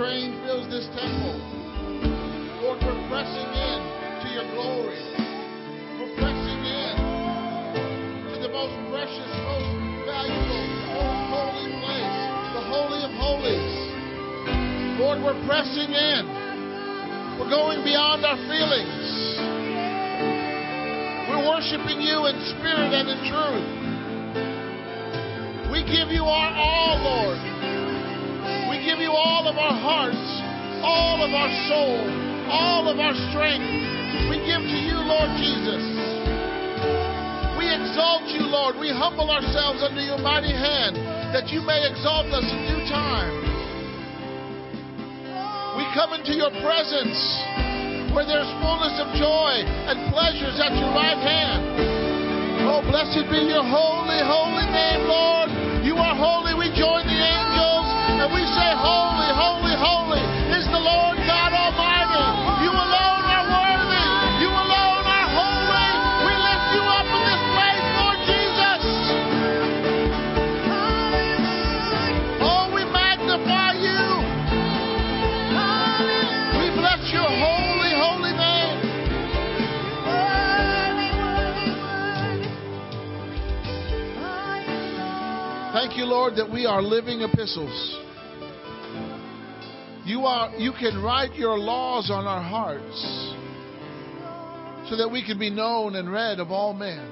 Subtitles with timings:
[0.00, 0.39] train
[31.40, 31.96] our soul,
[32.52, 33.64] all of our strength.
[34.28, 35.80] We give to you, Lord Jesus.
[37.56, 38.76] We exalt you, Lord.
[38.76, 41.00] We humble ourselves under your mighty hand
[41.32, 43.32] that you may exalt us in due time.
[45.80, 47.16] We come into your presence
[48.12, 52.68] where there's fullness of joy and pleasures at your right hand.
[52.68, 55.48] Oh, blessed be your holy, holy name, Lord.
[55.88, 56.52] You are holy.
[56.52, 57.88] We join the angels
[58.20, 60.20] and we say, Holy, holy, holy
[60.52, 61.19] is the Lord
[85.90, 87.98] Thank you, Lord, that we are living epistles.
[90.04, 93.34] You are you can write your laws on our hearts
[94.88, 97.04] so that we can be known and read of all men.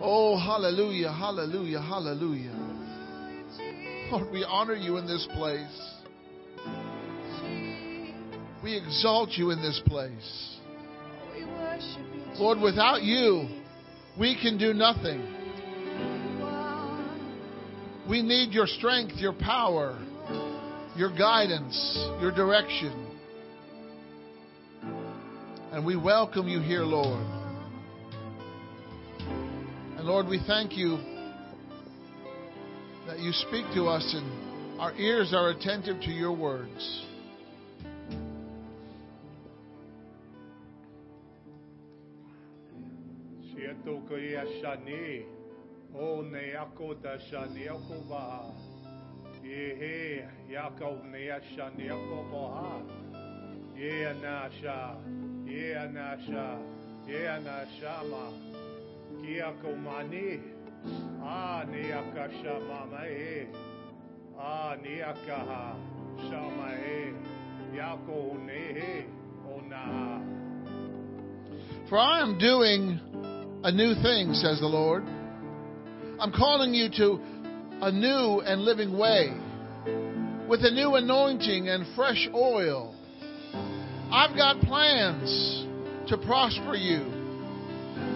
[0.00, 2.56] Oh, hallelujah, hallelujah, hallelujah.
[4.10, 5.92] Lord, we honor you in this place.
[8.64, 10.56] We exalt you in this place.
[12.38, 13.46] Lord, without you,
[14.18, 15.34] we can do nothing.
[18.08, 19.98] We need your strength, your power,
[20.96, 23.06] your guidance, your direction.
[25.72, 27.22] And we welcome you here, Lord.
[29.98, 30.96] And Lord, we thank you
[33.06, 37.04] that you speak to us and our ears are attentive to your words.
[45.94, 48.52] O ne ako da shani ako ba
[49.42, 52.82] ye he yako ne a shani ako boha
[53.76, 54.96] ye anasha
[55.46, 56.58] ye anasha
[57.06, 58.24] ye anashama
[59.22, 59.68] ki ako
[61.22, 63.46] a ne akasha mama e.
[64.38, 65.74] A ne akaha
[66.28, 67.12] shama e.
[67.74, 69.04] Yako ne he
[69.46, 69.60] o
[71.88, 73.00] For I am doing
[73.64, 75.17] a new thing, says the Lord.
[76.20, 77.20] I'm calling you to
[77.80, 79.32] a new and living way
[80.48, 82.96] with a new anointing and fresh oil.
[84.10, 85.64] I've got plans
[86.08, 87.04] to prosper you,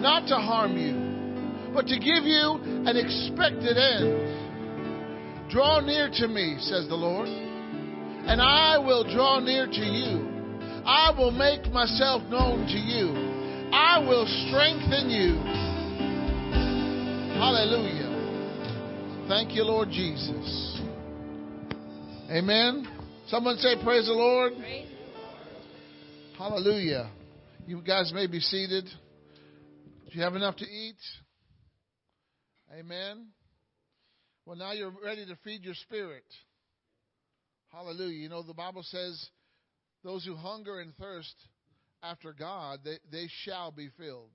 [0.01, 5.49] not to harm you, but to give you an expected end.
[5.49, 10.27] Draw near to me, says the Lord, and I will draw near to you.
[10.85, 13.13] I will make myself known to you.
[13.71, 15.72] I will strengthen you.
[17.43, 19.25] Hallelujah.
[19.27, 20.81] Thank you, Lord Jesus.
[22.31, 22.87] Amen.
[23.27, 24.53] Someone say, Praise the Lord.
[26.37, 27.11] Hallelujah.
[27.67, 28.85] You guys may be seated.
[28.85, 30.95] Do you have enough to eat?
[32.79, 33.27] Amen.
[34.45, 36.23] Well, now you're ready to feed your spirit.
[37.73, 38.19] Hallelujah.
[38.19, 39.21] You know, the Bible says,
[40.01, 41.35] those who hunger and thirst
[42.03, 44.31] after God, they, they shall be filled.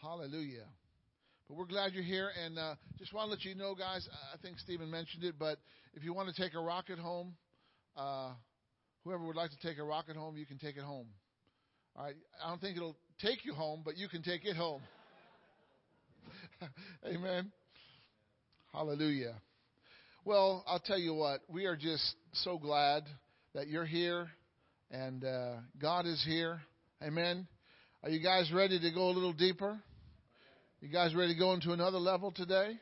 [0.00, 0.68] Hallelujah.
[1.48, 4.08] But we're glad you're here, and uh, just want to let you know, guys.
[4.32, 5.58] I think Stephen mentioned it, but
[5.94, 7.34] if you want to take a rocket home,
[7.96, 8.30] uh,
[9.04, 11.06] whoever would like to take a rocket home, you can take it home.
[11.96, 12.14] All right.
[12.42, 14.80] I don't think it'll take you home, but you can take it home.
[17.06, 17.52] Amen.
[18.72, 19.34] Hallelujah.
[20.24, 21.40] Well, I'll tell you what.
[21.48, 23.02] We are just so glad
[23.54, 24.28] that you're here,
[24.90, 26.60] and uh, God is here.
[27.02, 27.46] Amen.
[28.02, 29.78] Are you guys ready to go a little deeper?
[30.82, 32.72] You guys ready to go into another level today?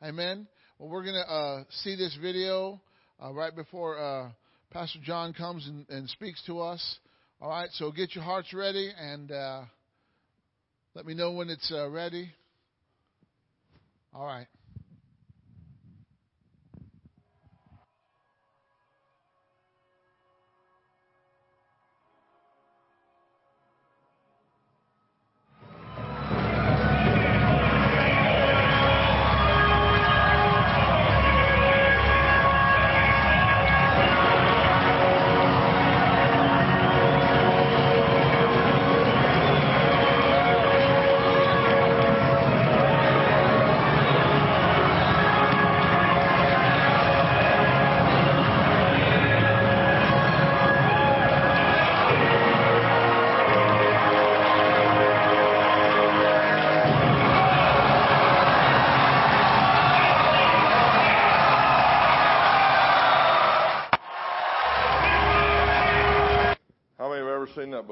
[0.00, 0.46] Amen.
[0.78, 2.80] Well, we're going to uh, see this video
[3.20, 4.28] uh, right before uh,
[4.70, 6.98] Pastor John comes and, and, speaks to us.
[7.40, 9.62] All right, so get your hearts ready and uh,
[10.94, 12.30] let me know when it's uh, ready.
[14.14, 14.46] All right.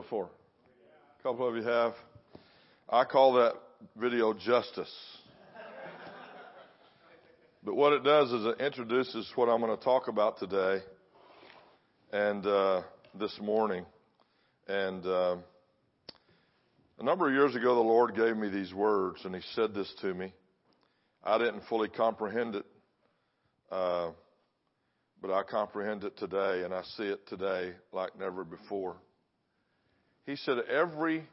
[0.07, 0.31] Before?
[1.19, 1.93] A couple of you have.
[2.89, 3.55] I call that
[3.97, 4.95] video justice.
[7.65, 10.79] but what it does is it introduces what I'm going to talk about today
[12.13, 12.83] and uh,
[13.19, 13.85] this morning.
[14.69, 15.39] And uh,
[17.01, 19.93] a number of years ago, the Lord gave me these words, and He said this
[20.03, 20.33] to me.
[21.25, 22.67] I didn't fully comprehend it,
[23.73, 24.11] uh,
[25.21, 28.99] but I comprehend it today, and I see it today like never before.
[30.27, 31.27] He said, "Every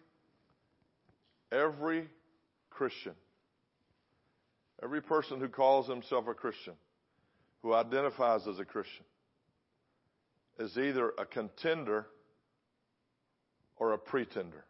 [1.52, 2.08] every
[2.70, 3.14] Christian,
[4.82, 6.74] every person who calls himself a Christian,
[7.64, 9.06] who identifies as a Christian,
[10.60, 12.08] is either a contender
[13.78, 14.64] or a pretender."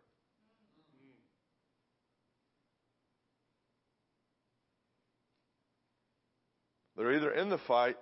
[6.96, 7.98] They're either in the fight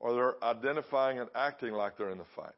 [0.00, 2.54] or they're identifying and acting like they're in the fight.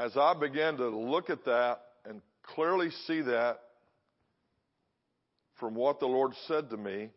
[0.00, 3.60] As I began to look at that and clearly see that
[5.58, 7.10] from what the Lord said to me,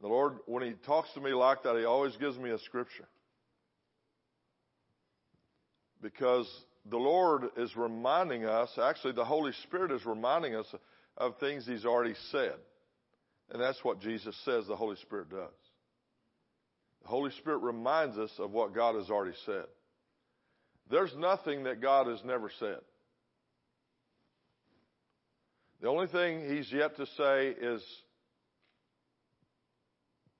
[0.00, 3.06] the Lord, when He talks to me like that, He always gives me a scripture.
[6.02, 6.48] Because
[6.90, 10.66] the Lord is reminding us, actually, the Holy Spirit is reminding us
[11.16, 12.54] of things He's already said.
[13.52, 15.54] And that's what Jesus says the Holy Spirit does.
[17.02, 19.66] The Holy Spirit reminds us of what God has already said.
[20.90, 22.78] There's nothing that God has never said.
[25.80, 27.82] The only thing He's yet to say is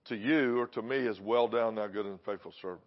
[0.07, 2.83] to you or to me is well done, thou good and faithful servant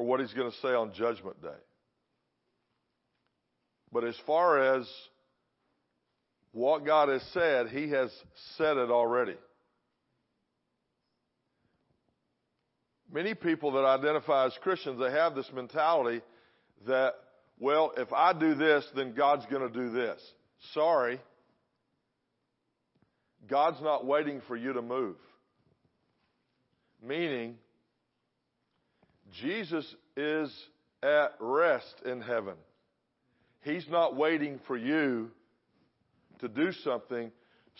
[0.00, 1.48] or what he's going to say on Judgment Day.
[3.92, 4.88] But as far as
[6.52, 8.10] what God has said, he has
[8.56, 9.36] said it already.
[13.12, 16.20] Many people that identify as Christians, they have this mentality
[16.86, 17.14] that,
[17.58, 20.20] well, if I do this, then God's going to do this.
[20.74, 21.20] Sorry.
[23.48, 25.16] God's not waiting for you to move.
[27.02, 27.56] Meaning,
[29.40, 30.54] Jesus is
[31.02, 32.54] at rest in heaven.
[33.62, 35.30] He's not waiting for you
[36.40, 37.32] to do something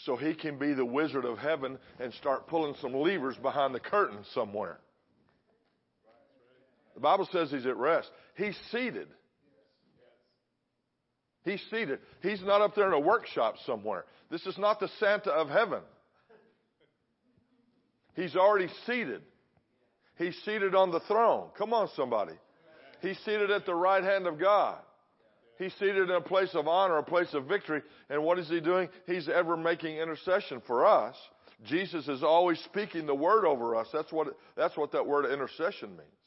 [0.04, 3.80] so he can be the wizard of heaven and start pulling some levers behind the
[3.80, 4.78] curtain somewhere.
[7.00, 8.10] The Bible says he's at rest.
[8.34, 9.08] He's seated.
[11.44, 11.98] He's seated.
[12.20, 14.04] He's not up there in a workshop somewhere.
[14.30, 15.80] This is not the Santa of heaven.
[18.12, 19.22] He's already seated.
[20.16, 21.48] He's seated on the throne.
[21.56, 22.34] Come on, somebody.
[23.00, 24.76] He's seated at the right hand of God.
[25.56, 27.80] He's seated in a place of honor, a place of victory.
[28.10, 28.90] And what is he doing?
[29.06, 31.16] He's ever making intercession for us.
[31.64, 33.86] Jesus is always speaking the word over us.
[33.90, 36.19] That's what, that's what that word intercession means.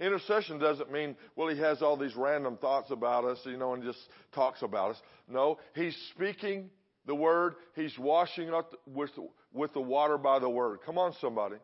[0.00, 3.82] Intercession doesn't mean, well, he has all these random thoughts about us, you know, and
[3.82, 3.98] just
[4.32, 4.96] talks about us.
[5.28, 6.70] No, he's speaking
[7.06, 7.54] the word.
[7.74, 9.10] He's washing up with,
[9.52, 10.80] with the water by the word.
[10.86, 11.56] Come on, somebody.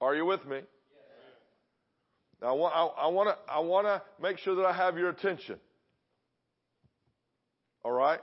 [0.00, 0.60] Are you with me?
[2.40, 4.96] Now, I want, I, I want to, I want to make sure that I have
[4.96, 5.56] your attention.
[7.84, 8.20] All right?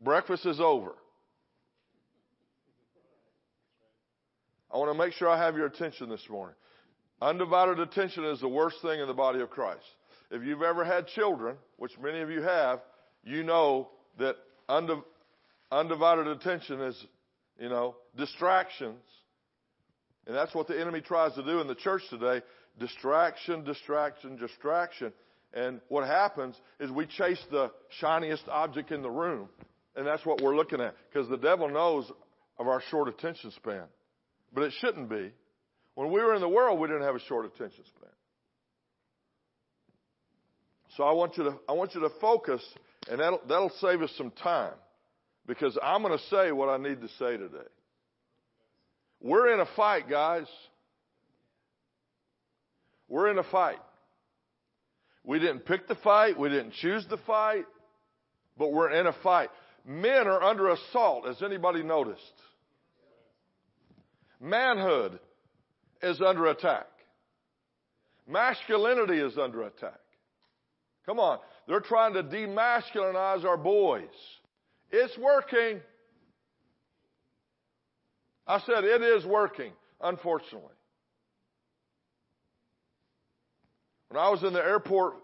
[0.00, 0.94] Breakfast is over.
[4.76, 6.54] I want to make sure I have your attention this morning.
[7.22, 9.86] Undivided attention is the worst thing in the body of Christ.
[10.30, 12.80] If you've ever had children, which many of you have,
[13.24, 14.36] you know that
[14.68, 17.06] undivided attention is,
[17.58, 19.00] you know, distractions
[20.26, 22.42] and that's what the enemy tries to do in the church today.
[22.78, 25.12] Distraction, distraction, distraction.
[25.54, 29.48] And what happens is we chase the shiniest object in the room.
[29.94, 30.94] And that's what we're looking at.
[31.08, 32.10] Because the devil knows
[32.58, 33.84] of our short attention span.
[34.52, 35.32] But it shouldn't be.
[35.94, 38.10] When we were in the world, we didn't have a short attention span.
[40.96, 42.62] So I want you to, I want you to focus,
[43.10, 44.72] and that'll, that'll save us some time.
[45.46, 47.68] Because I'm going to say what I need to say today.
[49.20, 50.46] We're in a fight, guys.
[53.08, 53.78] We're in a fight.
[55.22, 56.38] We didn't pick the fight.
[56.38, 57.64] We didn't choose the fight.
[58.58, 59.50] But we're in a fight.
[59.86, 61.26] Men are under assault.
[61.26, 62.20] Has anybody noticed?
[64.40, 65.18] Manhood
[66.02, 66.86] is under attack.
[68.28, 70.00] Masculinity is under attack.
[71.06, 71.38] Come on.
[71.68, 74.02] They're trying to demasculinize our boys.
[74.90, 75.80] It's working.
[78.46, 80.74] I said, it is working, unfortunately.
[84.08, 85.14] When I was in the airport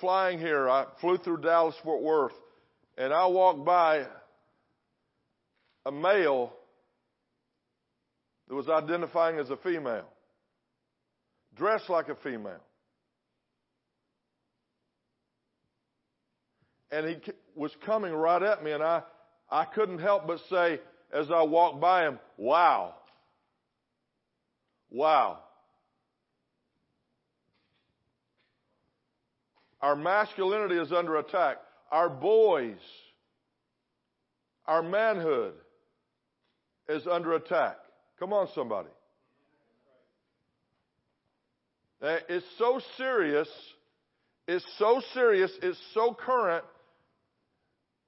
[0.00, 2.34] flying here, I flew through Dallas Fort Worth,
[2.96, 4.06] and I walked by
[5.86, 6.52] a male
[8.48, 10.06] that was identifying as a female,
[11.54, 12.60] dressed like a female.
[16.90, 17.16] And he
[17.54, 19.02] was coming right at me, and I,
[19.50, 20.80] I couldn't help but say,
[21.12, 22.94] as I walked by him, wow.
[24.90, 25.40] Wow.
[29.82, 31.58] Our masculinity is under attack.
[31.90, 32.78] Our boys,
[34.66, 35.54] our manhood
[36.88, 37.76] is under attack.
[38.18, 38.88] Come on, somebody.
[42.02, 43.48] Eh, it's so serious.
[44.46, 45.50] It's so serious.
[45.62, 46.64] It's so current.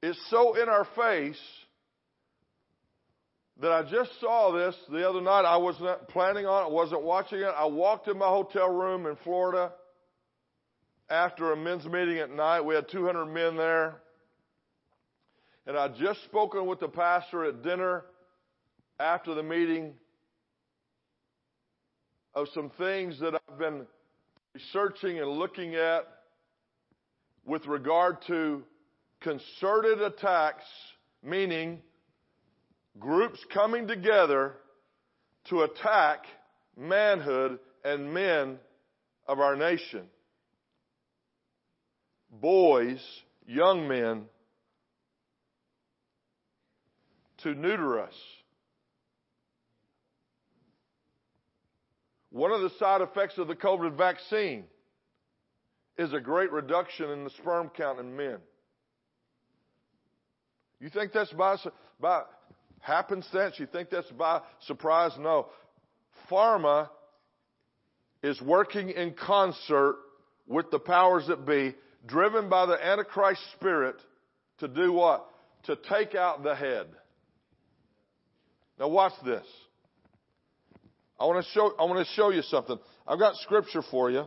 [0.03, 1.40] It's so in our face
[3.61, 5.42] that I just saw this the other night.
[5.42, 7.53] I wasn't planning on it, wasn't watching it.
[7.57, 9.73] I walked in my hotel room in Florida
[11.11, 12.62] after a men's meeting at night.
[12.62, 13.96] We had 200 men there.
[15.66, 18.05] And I'd just spoken with the pastor at dinner
[19.01, 19.95] after the meeting
[22.35, 23.87] of some things that I've been
[24.55, 26.07] researching and looking at
[27.47, 28.63] with regard to
[29.21, 30.65] concerted attacks,
[31.23, 31.81] meaning
[32.99, 34.53] groups coming together
[35.49, 36.25] to attack
[36.77, 38.59] manhood and men
[39.27, 40.03] of our nation.
[42.31, 43.01] Boys,
[43.47, 44.25] young men,
[47.39, 48.15] to neuter us.
[52.31, 54.64] One of the side effects of the COVID vaccine
[55.99, 58.38] is a great reduction in the sperm count in men.
[60.81, 61.57] You think that's by,
[62.01, 62.23] by
[62.81, 63.57] happenstance?
[63.59, 65.12] You think that's by surprise?
[65.19, 65.49] No.
[66.31, 66.88] Pharma
[68.23, 69.97] is working in concert
[70.47, 71.75] with the powers that be,
[72.07, 73.97] driven by the Antichrist spirit
[74.59, 75.27] to do what?
[75.64, 76.87] To take out the head.
[78.79, 79.45] Now watch this.
[81.20, 82.78] I want to show, I want to show you something.
[83.06, 84.24] I've got scripture for you.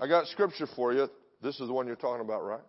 [0.00, 1.08] I got scripture for you.
[1.42, 2.60] This is the one you're talking about, right?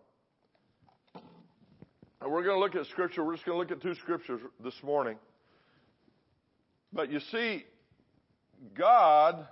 [2.21, 3.23] And we're going to look at scripture.
[3.23, 5.17] We're just going to look at two scriptures this morning.
[6.91, 7.65] But you see,
[8.75, 9.45] God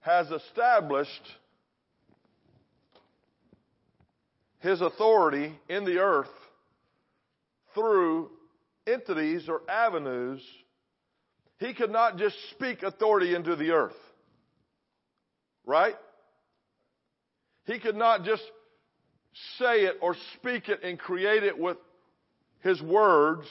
[0.00, 1.10] has established
[4.58, 6.28] His authority in the earth
[7.74, 8.30] through
[8.86, 10.42] entities or avenues
[11.58, 13.96] he could not just speak authority into the earth.
[15.64, 15.96] Right?
[17.64, 18.42] He could not just
[19.58, 21.78] say it or speak it and create it with
[22.60, 23.46] his words.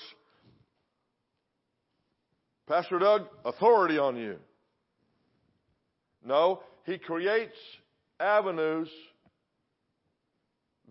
[2.68, 4.38] Pastor Doug, authority on you.
[6.24, 7.56] No, he creates
[8.20, 8.90] avenues,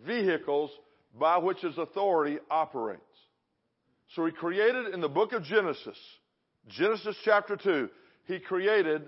[0.07, 0.71] vehicles
[1.19, 3.01] by which his authority operates.
[4.15, 5.99] So he created in the book of Genesis
[6.69, 7.91] Genesis chapter 2,
[8.27, 9.03] he created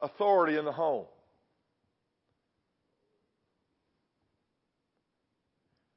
[0.00, 1.06] authority in the home.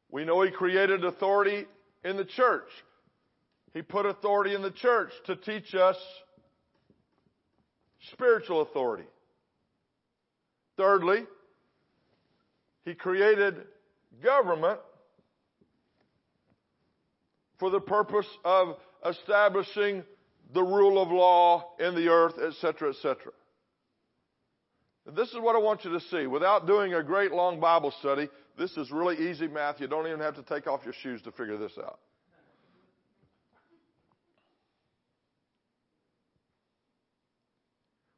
[0.10, 1.66] We know he created authority
[2.04, 2.70] in the church.
[3.74, 5.98] He put authority in the church to teach us
[8.14, 9.08] spiritual authority.
[10.78, 11.26] Thirdly,
[12.86, 13.56] he created
[14.24, 14.80] government
[17.60, 20.04] for the purpose of establishing
[20.54, 23.32] the rule of law in the earth, etc., etc.
[25.16, 26.26] This is what I want you to see.
[26.26, 29.80] Without doing a great long Bible study, this is really easy math.
[29.80, 32.00] You don't even have to take off your shoes to figure this out.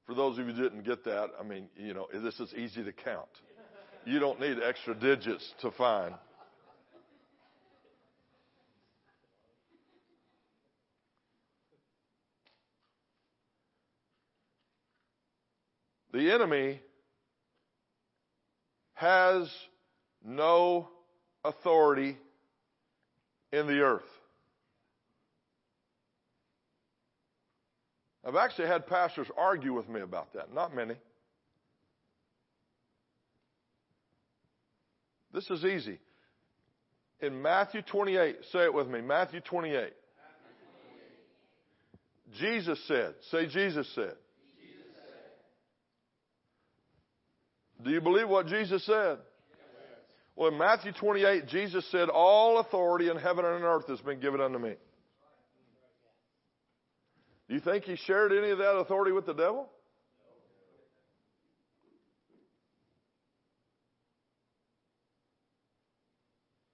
[0.05, 2.81] For those of you who didn't get that, I mean, you know, this is easy
[2.83, 3.27] to count.
[4.05, 6.15] You don't need extra digits to find.
[16.17, 16.81] The enemy
[18.95, 19.47] has
[20.25, 20.89] no
[21.45, 22.17] authority
[23.51, 24.01] in the earth.
[28.25, 30.51] I've actually had pastors argue with me about that.
[30.51, 30.95] Not many.
[35.31, 35.99] This is easy.
[37.21, 39.93] In Matthew 28, say it with me Matthew 28.
[42.39, 44.15] Jesus said, say Jesus said.
[47.83, 49.17] Do you believe what Jesus said?
[50.35, 54.19] Well, in Matthew 28, Jesus said, All authority in heaven and on earth has been
[54.19, 54.75] given unto me.
[57.47, 59.69] Do you think he shared any of that authority with the devil?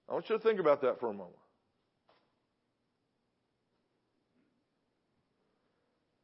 [0.08, 1.36] I want you to think about that for a moment.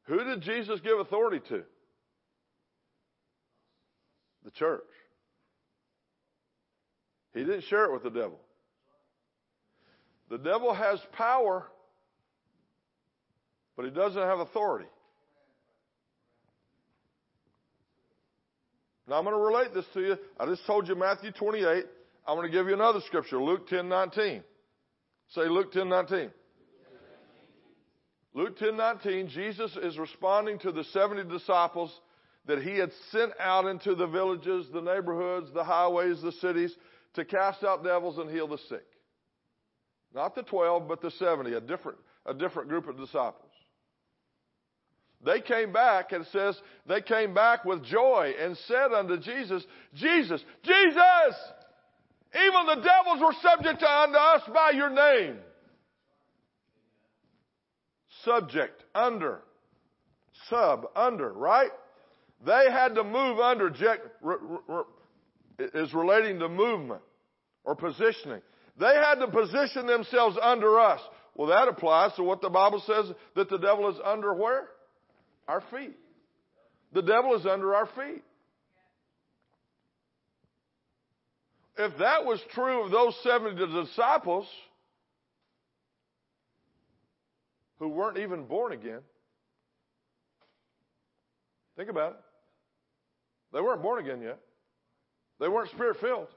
[0.04, 1.62] Who did Jesus give authority to?
[4.44, 4.82] The church.
[7.34, 8.40] He didn't share it with the devil.
[10.30, 11.66] The devil has power,
[13.76, 14.86] but he doesn't have authority.
[19.08, 20.16] Now I'm going to relate this to you.
[20.38, 21.84] I just told you Matthew 28.
[22.26, 24.42] I'm going to give you another scripture, Luke 10:19.
[25.34, 26.30] Say Luke 10:19.
[28.34, 31.92] Luke 10:19, Jesus is responding to the 70 disciples
[32.46, 36.74] that he had sent out into the villages, the neighborhoods, the highways, the cities
[37.14, 38.86] to cast out devils and heal the sick.
[40.14, 43.50] Not the 12, but the 70, a different, a different group of disciples.
[45.24, 49.62] They came back and it says they came back with joy and said unto Jesus,
[49.94, 51.36] Jesus, Jesus!
[52.34, 55.36] Even the devils were subject unto us by your name.
[58.24, 59.40] Subject, under,
[60.48, 61.70] sub, under, right?
[62.44, 63.68] They had to move under,
[65.58, 67.02] is relating to movement
[67.64, 68.40] or positioning.
[68.78, 71.00] They had to position themselves under us.
[71.34, 74.68] Well, that applies to what the Bible says that the devil is under where?
[75.46, 75.96] Our feet.
[76.92, 78.22] The devil is under our feet.
[81.78, 84.46] If that was true of those 70 disciples
[87.78, 89.00] who weren't even born again,
[91.76, 92.29] think about it.
[93.52, 94.38] They weren't born again yet.
[95.40, 96.28] They weren't spirit filled.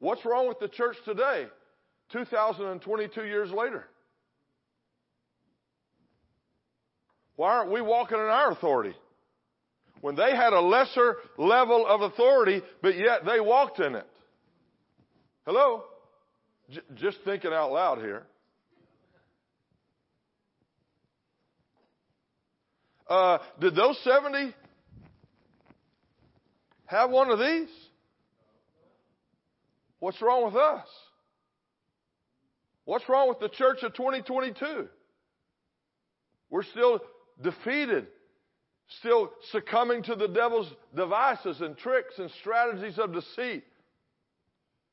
[0.00, 1.46] What's wrong with the church today,
[2.12, 3.86] 2022 years later?
[7.36, 8.94] Why aren't we walking in our authority?
[10.00, 14.06] When they had a lesser level of authority, but yet they walked in it.
[15.46, 15.84] Hello?
[16.70, 18.24] J- just thinking out loud here.
[23.08, 24.54] Uh, did those 70
[26.86, 27.68] have one of these?
[30.00, 30.86] What's wrong with us?
[32.84, 34.88] What's wrong with the church of 2022?
[36.50, 37.00] We're still
[37.42, 38.06] defeated,
[39.00, 43.64] still succumbing to the devil's devices and tricks and strategies of deceit.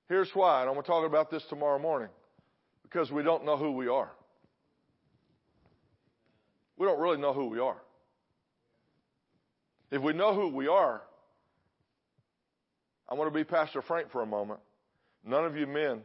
[0.08, 2.10] Here's why, and I'm going to talk about this tomorrow morning.
[2.84, 4.12] Because we don't know who we are.
[6.78, 7.78] We don't really know who we are.
[9.92, 11.02] If we know who we are,
[13.12, 14.62] I want to be Pastor Frank for a moment.
[15.26, 16.00] None of you men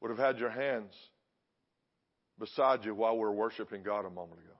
[0.00, 0.92] would have had your hands
[2.40, 4.50] beside you while we were worshiping God a moment ago.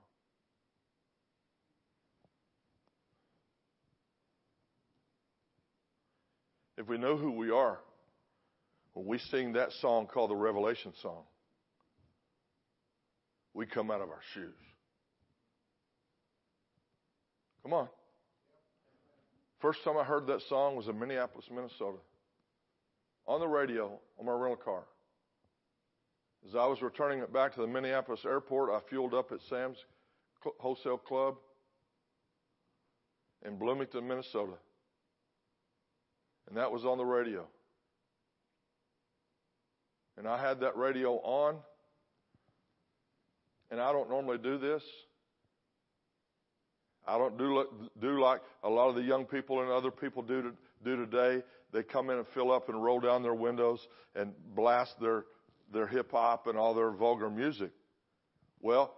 [6.77, 7.79] If we know who we are,
[8.93, 11.23] when we sing that song called the Revelation Song,
[13.53, 14.53] we come out of our shoes.
[17.63, 17.89] Come on.
[19.65, 21.97] First time I heard that song was in Minneapolis, Minnesota.
[23.25, 24.83] On the radio, on my rental car.
[26.47, 29.79] As I was returning it back to the Minneapolis airport, I fueled up at Sam's
[30.59, 31.37] Wholesale Club
[33.43, 34.53] in Bloomington, Minnesota.
[36.47, 37.47] And that was on the radio.
[40.15, 41.55] And I had that radio on.
[43.71, 44.83] And I don't normally do this.
[47.07, 47.65] I don't do,
[48.01, 50.51] do like a lot of the young people and other people do, to,
[50.83, 51.43] do today.
[51.71, 53.79] They come in and fill up and roll down their windows
[54.15, 55.25] and blast their
[55.73, 57.71] their hip hop and all their vulgar music.
[58.61, 58.95] Well,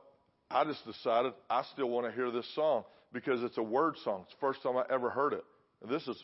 [0.50, 4.24] I just decided I still want to hear this song because it's a word song.
[4.26, 5.44] It's the first time I ever heard it.
[5.82, 6.22] And this is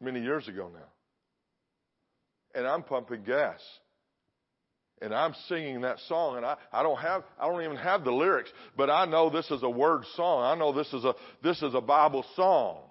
[0.00, 0.88] many years ago now.
[2.54, 3.60] And I'm pumping gas.
[5.02, 8.12] And I'm singing that song and I, I don't have, I don't even have the
[8.12, 10.42] lyrics, but I know this is a word song.
[10.42, 12.82] I know this is a, this is a Bible song.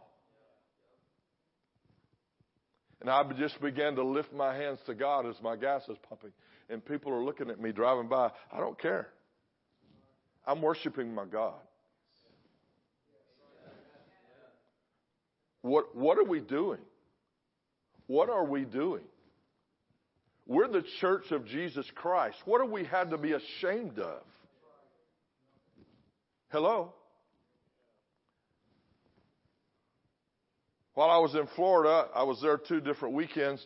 [3.01, 6.31] And I just began to lift my hands to God as my gas is pumping
[6.69, 9.09] and people are looking at me driving by, I don't care.
[10.45, 11.55] I'm worshiping my God.
[15.61, 16.79] What, what are we doing?
[18.07, 19.03] What are we doing?
[20.49, 22.37] We're the church of Jesus Christ.
[22.45, 24.23] What have we had to be ashamed of?
[26.51, 26.91] Hello?
[30.95, 33.63] While I was in Florida, I was there two different weekends.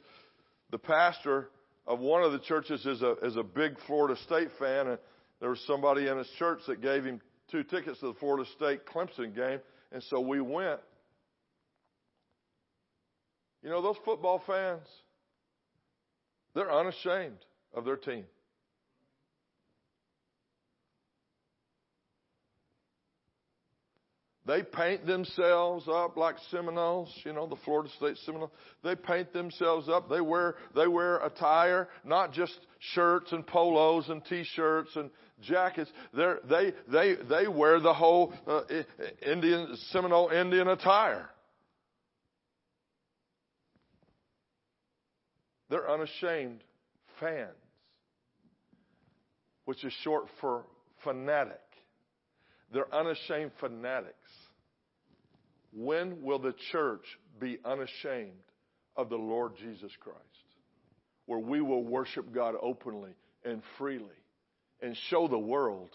[0.71, 1.47] The pastor
[1.87, 4.97] of one of the churches is a is a big Florida State fan, and
[5.39, 8.85] there was somebody in his church that gave him two tickets to the Florida State
[8.85, 9.61] Clemson game,
[9.93, 10.81] and so we went.
[13.61, 14.85] You know those football fans,
[16.55, 17.39] they're unashamed
[17.73, 18.25] of their team.
[24.45, 28.51] They paint themselves up like Seminoles, you know, the Florida State Seminoles.
[28.83, 30.09] They paint themselves up.
[30.09, 35.09] They wear they wear attire, not just shirts and polos and t-shirts and
[35.41, 35.89] jackets.
[36.13, 38.63] They're, they they they wear the whole uh,
[39.25, 41.29] Indian Seminole Indian attire.
[45.73, 46.63] They're unashamed
[47.19, 47.49] fans,
[49.65, 50.65] which is short for
[51.03, 51.63] fanatic.
[52.71, 54.29] They're unashamed fanatics.
[55.75, 57.03] When will the church
[57.39, 58.43] be unashamed
[58.95, 60.19] of the Lord Jesus Christ?
[61.25, 64.05] Where we will worship God openly and freely
[64.79, 65.89] and show the world.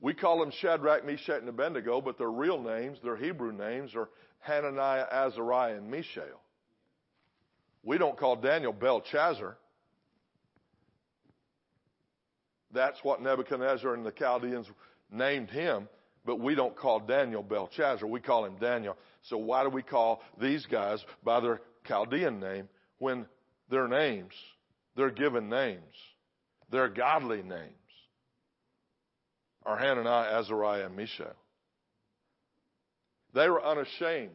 [0.00, 4.08] We call them Shadrach, Meshach, and Abednego, but their real names, their Hebrew names, are
[4.46, 6.40] Hananiah, Azariah, and Mishael.
[7.82, 9.56] We don't call Daniel Belshazzar.
[12.72, 14.66] That's what Nebuchadnezzar and the Chaldeans
[15.10, 15.88] named him,
[16.24, 18.06] but we don't call Daniel Belshazzar.
[18.06, 18.96] We call him Daniel.
[19.22, 22.68] So why do we call these guys by their Chaldean name
[22.98, 23.26] when
[23.70, 24.32] their names,
[24.96, 25.94] their given names,
[26.70, 27.72] their godly names
[29.64, 31.34] are Hananiah, Azariah, and Mishael?
[33.36, 34.30] They were unashamed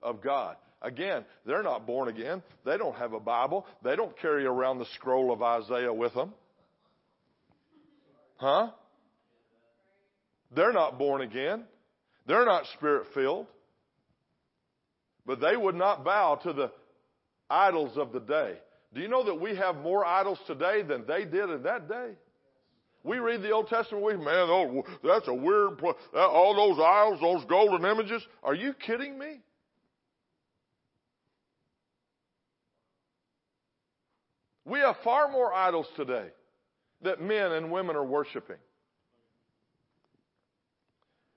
[0.00, 0.54] of God.
[0.80, 2.40] Again, they're not born again.
[2.64, 3.66] They don't have a Bible.
[3.82, 6.32] They don't carry around the scroll of Isaiah with them.
[8.36, 8.70] Huh?
[10.54, 11.64] They're not born again.
[12.26, 13.48] They're not spirit filled.
[15.26, 16.70] But they would not bow to the
[17.50, 18.54] idols of the day.
[18.94, 22.12] Do you know that we have more idols today than they did in that day?
[23.04, 25.82] We read the Old Testament, we, man, oh, that's a weird,
[26.14, 28.22] all those idols, those golden images.
[28.44, 29.40] Are you kidding me?
[34.64, 36.28] We have far more idols today
[37.02, 38.56] that men and women are worshiping.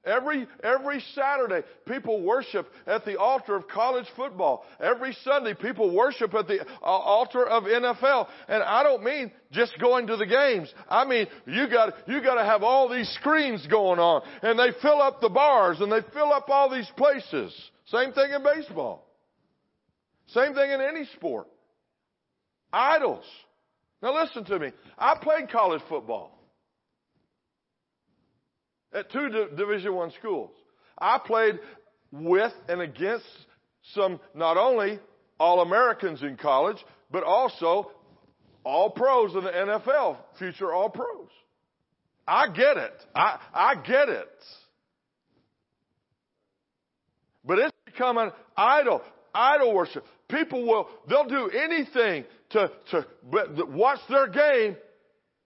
[0.05, 4.63] Every, every Saturday, people worship at the altar of college football.
[4.79, 8.27] Every Sunday, people worship at the uh, altar of NFL.
[8.47, 10.71] And I don't mean just going to the games.
[10.87, 14.21] I mean, you got, you got to have all these screens going on.
[14.43, 17.53] And they fill up the bars and they fill up all these places.
[17.87, 19.07] Same thing in baseball.
[20.27, 21.47] Same thing in any sport.
[22.71, 23.25] Idols.
[24.03, 24.71] Now listen to me.
[24.99, 26.34] I played college football
[28.95, 30.51] at two Division One schools.
[30.97, 31.59] I played
[32.11, 33.25] with and against
[33.93, 34.99] some not only
[35.39, 36.77] all Americans in college,
[37.11, 37.91] but also
[38.63, 41.29] all pros in the NFL, future all pros.
[42.27, 43.05] I get it.
[43.13, 44.29] I, I get it.
[47.43, 49.01] But it's become an idol,
[49.33, 50.03] idol worship.
[50.27, 53.05] People will, they'll do anything to, to
[53.67, 54.75] watch their game,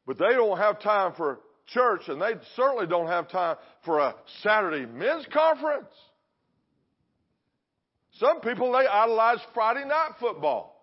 [0.08, 1.40] but they don't have time for
[1.74, 5.90] church and they certainly don't have time for a Saturday men's conference.
[8.20, 10.76] Some people, they idolize Friday night football.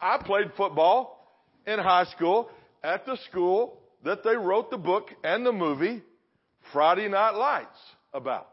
[0.00, 1.16] I played football
[1.66, 2.50] in high school
[2.84, 6.02] at the school that they wrote the book and the movie
[6.72, 7.78] Friday Night Lights
[8.12, 8.48] about.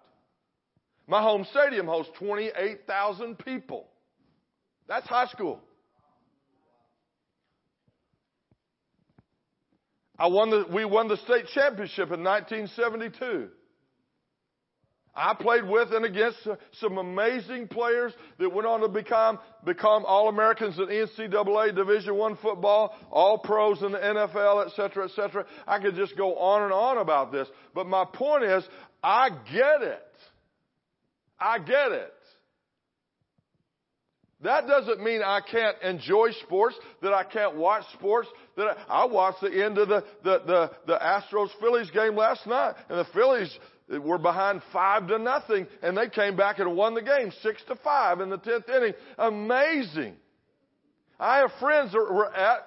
[1.08, 3.88] My home stadium hosts 28,000 people.
[4.88, 5.60] That's high school.
[10.18, 13.49] I won the, we won the state championship in 1972.
[15.16, 16.38] I played with and against
[16.80, 22.95] some amazing players that went on to become, become All-Americans in NCAA Division One football,
[23.11, 25.45] all pros in the NFL, et cetera, et cetera.
[25.68, 27.47] I could just go on and on about this.
[27.76, 28.64] But my point is,
[29.03, 30.03] I get it.
[31.39, 32.14] I get it.
[34.44, 38.28] That doesn't mean I can't enjoy sports, that I can't watch sports.
[38.58, 42.46] That I, I watched the end of the, the, the, the Astros Phillies game last
[42.46, 43.58] night, and the Phillies
[43.89, 47.76] were behind five to nothing, and they came back and won the game six to
[47.78, 48.94] five in the tenth inning.
[49.18, 50.16] Amazing.
[51.20, 52.66] I have friends that were at,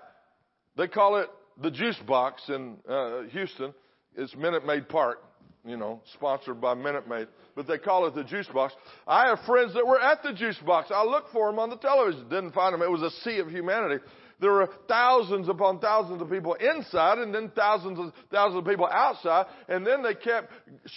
[0.77, 1.29] they call it
[1.61, 3.75] the Juice Box in uh, Houston.
[4.15, 5.23] It's Minute Maid Park,
[5.67, 8.75] you know, sponsored by Minute Maid but they call it the juice box.
[9.09, 10.91] I have friends that were at the juice box.
[10.95, 12.83] I looked for them on the television, didn't find them.
[12.83, 14.05] It was a sea of humanity.
[14.39, 18.87] There were thousands upon thousands of people inside and then thousands and thousands of people
[18.87, 19.47] outside.
[19.69, 20.53] And then they kept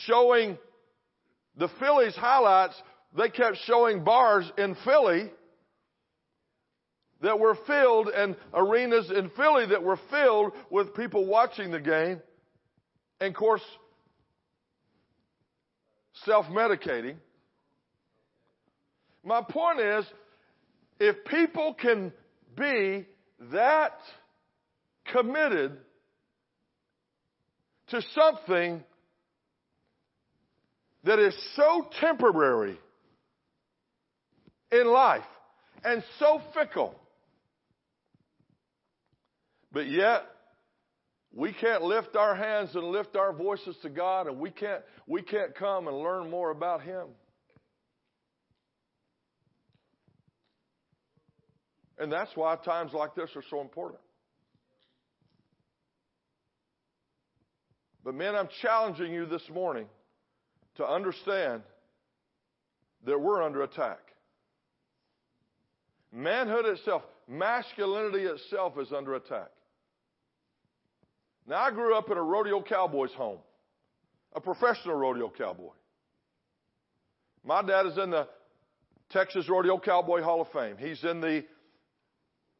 [0.05, 0.57] showing
[1.55, 2.75] the Phillies highlights.
[3.17, 5.31] They kept showing bars in Philly
[7.21, 12.21] that were filled and arenas in Philly that were filled with people watching the game.
[13.21, 13.61] And of course,
[16.25, 17.15] self medicating.
[19.23, 20.05] My point is,
[20.99, 22.11] if people can
[22.57, 23.05] be
[23.51, 23.93] that
[25.11, 25.77] committed
[27.89, 28.83] to something
[31.03, 32.77] that is so temporary
[34.71, 35.23] in life
[35.83, 36.95] and so fickle.
[39.71, 40.23] But yet,
[41.33, 45.21] we can't lift our hands and lift our voices to God and we can't, we
[45.21, 47.07] can't come and learn more about Him.
[51.99, 53.99] And that's why times like this are so important.
[58.03, 59.85] But, men, I'm challenging you this morning
[60.77, 61.61] to understand
[63.05, 63.99] that we're under attack.
[66.11, 69.49] Manhood itself, masculinity itself is under attack.
[71.49, 73.39] Now, I grew up in a rodeo cowboy's home,
[74.35, 75.71] a professional rodeo cowboy.
[77.43, 78.27] My dad is in the
[79.09, 80.75] Texas Rodeo Cowboy Hall of Fame.
[80.77, 81.43] He's in the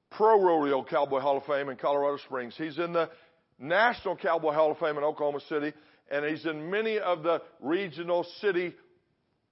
[0.10, 2.56] Pro Rodeo Cowboy Hall of Fame in Colorado Springs.
[2.58, 3.12] He's in the
[3.60, 5.72] National Cowboy Hall of Fame in Oklahoma City.
[6.10, 8.74] And he's in many of the regional city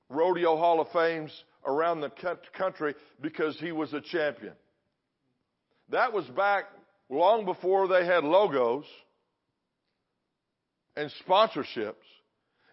[0.10, 1.32] rodeo Hall of Fames
[1.64, 2.12] around the
[2.58, 4.54] country because he was a champion.
[5.90, 6.66] That was back
[7.10, 8.86] long before they had logos
[10.98, 11.94] and sponsorships.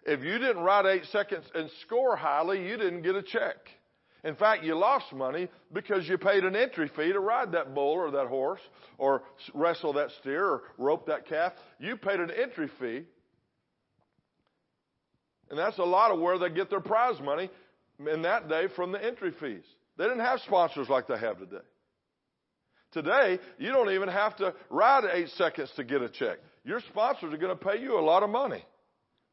[0.05, 3.55] If you didn't ride eight seconds and score highly, you didn't get a check.
[4.23, 7.93] In fact, you lost money because you paid an entry fee to ride that bull
[7.93, 8.61] or that horse
[8.97, 9.21] or
[9.53, 11.53] wrestle that steer or rope that calf.
[11.79, 13.03] You paid an entry fee.
[15.51, 17.51] And that's a lot of where they get their prize money
[17.99, 19.63] in that day from the entry fees.
[19.97, 21.63] They didn't have sponsors like they have today.
[22.91, 26.39] Today, you don't even have to ride eight seconds to get a check.
[26.65, 28.65] Your sponsors are going to pay you a lot of money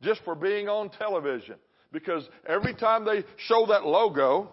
[0.03, 1.57] just for being on television.
[1.91, 4.51] Because every time they show that logo,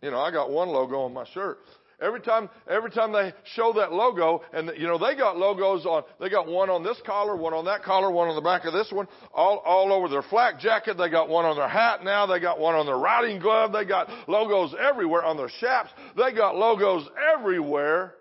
[0.00, 1.58] you know, I got one logo on my shirt.
[2.00, 6.02] Every time, every time they show that logo, and you know, they got logos on,
[6.18, 8.72] they got one on this collar, one on that collar, one on the back of
[8.72, 10.98] this one, all, all over their flak jacket.
[10.98, 12.26] They got one on their hat now.
[12.26, 13.72] They got one on their riding glove.
[13.72, 15.90] They got logos everywhere on their chaps.
[16.16, 18.14] They got logos everywhere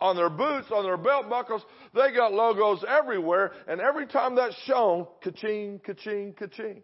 [0.00, 1.62] on their boots, on their belt buckles.
[1.94, 3.52] They got logos everywhere.
[3.66, 6.82] And every time that's shown, ka-ching, ka-ching, ka-ching.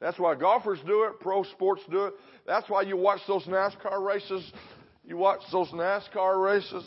[0.00, 2.14] That's why golfers do it, pro sports do it.
[2.46, 4.52] That's why you watch those NASCAR races.
[5.04, 6.84] You watch those NASCAR races.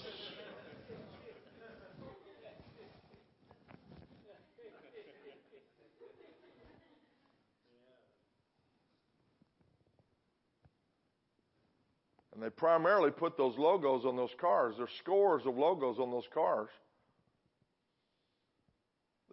[12.35, 14.75] And they primarily put those logos on those cars.
[14.77, 16.67] There's scores of logos on those cars.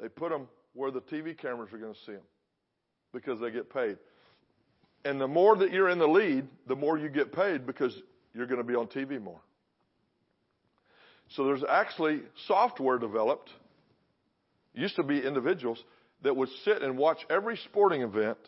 [0.00, 2.22] They put them where the TV cameras are going to see them
[3.12, 3.98] because they get paid.
[5.04, 7.92] And the more that you're in the lead, the more you get paid because
[8.34, 9.40] you're going to be on TV more.
[11.30, 13.50] So there's actually software developed,
[14.74, 15.82] used to be individuals,
[16.22, 18.38] that would sit and watch every sporting event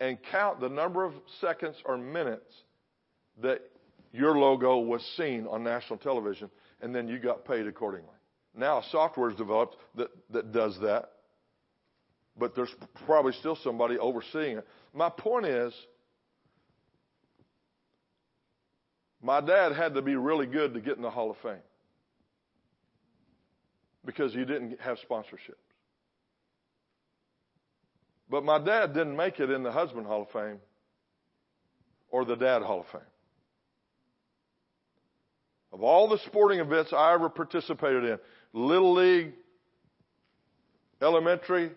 [0.00, 1.12] and count the number of
[1.42, 2.50] seconds or minutes
[3.42, 3.60] that
[4.12, 6.50] your logo was seen on national television,
[6.80, 8.08] and then you got paid accordingly.
[8.54, 11.10] Now software is developed that, that does that
[12.36, 12.74] but there's
[13.06, 14.66] probably still somebody overseeing it.
[14.94, 15.74] My point is,
[19.22, 21.62] my dad had to be really good to get in the Hall of Fame
[24.04, 25.54] because he didn't have sponsorships.
[28.28, 30.58] But my dad didn't make it in the Husband Hall of Fame
[32.10, 33.11] or the Dad Hall of Fame.
[35.72, 38.18] Of all the sporting events I ever participated in,
[38.52, 39.32] Little League,
[41.00, 41.70] elementary,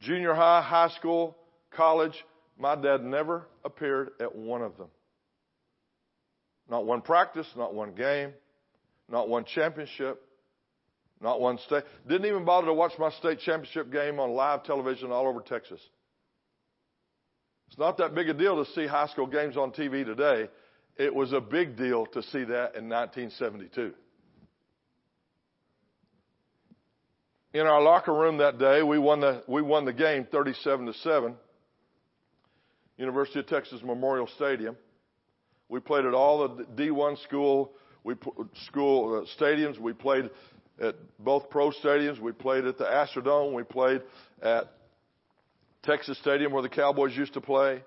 [0.00, 1.36] junior high, high school,
[1.70, 2.14] college,
[2.58, 4.88] my dad never appeared at one of them.
[6.68, 8.32] Not one practice, not one game,
[9.08, 10.22] not one championship,
[11.20, 11.82] not one state.
[12.08, 15.80] Didn't even bother to watch my state championship game on live television all over Texas.
[17.68, 20.48] It's not that big a deal to see high school games on TV today.
[20.96, 23.94] It was a big deal to see that in 1972.
[27.52, 30.92] in our locker room that day, we won the, we won the game 37 to
[30.94, 31.34] 7.
[32.96, 34.76] University of Texas Memorial Stadium.
[35.68, 37.72] We played at all the D1 school,
[38.04, 38.14] we,
[38.66, 39.78] school uh, stadiums.
[39.78, 40.30] We played
[40.80, 42.20] at both pro stadiums.
[42.20, 43.54] We played at the Astrodome.
[43.54, 44.02] We played
[44.42, 44.72] at
[45.82, 47.82] Texas Stadium where the Cowboys used to play.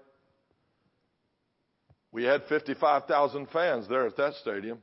[2.14, 4.78] We had 55,000 fans there at that stadium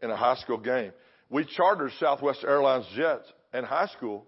[0.00, 0.92] in a high school game.
[1.28, 4.24] We chartered Southwest Airlines jets in high school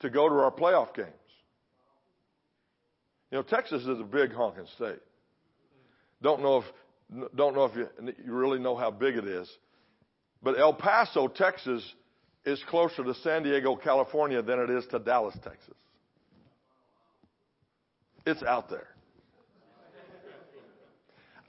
[0.00, 1.08] to go to our playoff games.
[3.30, 5.00] You know, Texas is a big honking state.
[6.22, 6.64] Don't know if
[7.34, 7.88] don't know if you,
[8.24, 9.48] you really know how big it is,
[10.42, 11.82] but El Paso, Texas,
[12.44, 15.74] is closer to San Diego, California than it is to Dallas, Texas.
[18.26, 18.88] It's out there.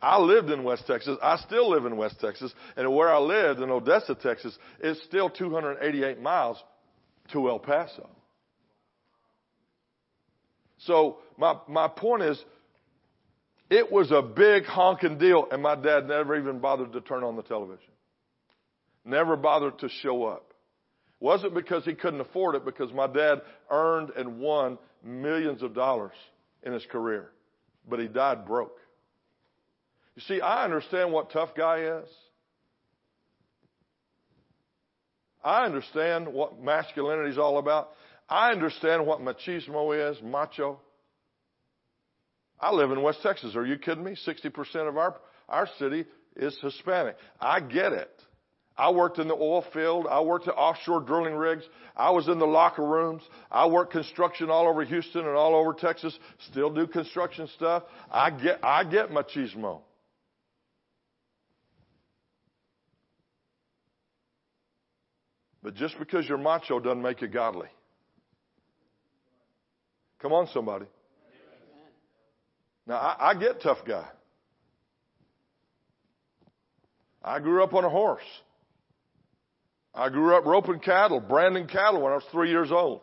[0.01, 1.17] I lived in West Texas.
[1.21, 2.53] I still live in West Texas.
[2.75, 6.61] And where I lived in Odessa, Texas, it's still 288 miles
[7.31, 8.07] to El Paso.
[10.79, 12.43] So my, my point is,
[13.69, 17.35] it was a big honking deal, and my dad never even bothered to turn on
[17.35, 17.91] the television.
[19.03, 20.53] Never bothered to show up.
[21.19, 26.13] Wasn't because he couldn't afford it, because my dad earned and won millions of dollars
[26.63, 27.31] in his career.
[27.89, 28.77] But he died broke.
[30.17, 32.09] You see, I understand what tough guy is.
[35.43, 37.89] I understand what masculinity is all about.
[38.27, 40.79] I understand what machismo is, macho.
[42.59, 43.55] I live in West Texas.
[43.55, 44.17] Are you kidding me?
[44.27, 46.05] 60% of our, our city
[46.35, 47.15] is Hispanic.
[47.39, 48.09] I get it.
[48.75, 50.07] I worked in the oil field.
[50.09, 51.63] I worked at offshore drilling rigs.
[51.95, 53.21] I was in the locker rooms.
[53.51, 56.17] I worked construction all over Houston and all over Texas.
[56.49, 57.83] Still do construction stuff.
[58.11, 59.81] I get, I get machismo.
[65.67, 67.67] But just because you're macho doesn't make you godly.
[70.21, 70.85] Come on, somebody.
[72.85, 74.07] Now, I, I get tough guy.
[77.21, 78.23] I grew up on a horse.
[79.93, 83.01] I grew up roping cattle, branding cattle when I was three years old.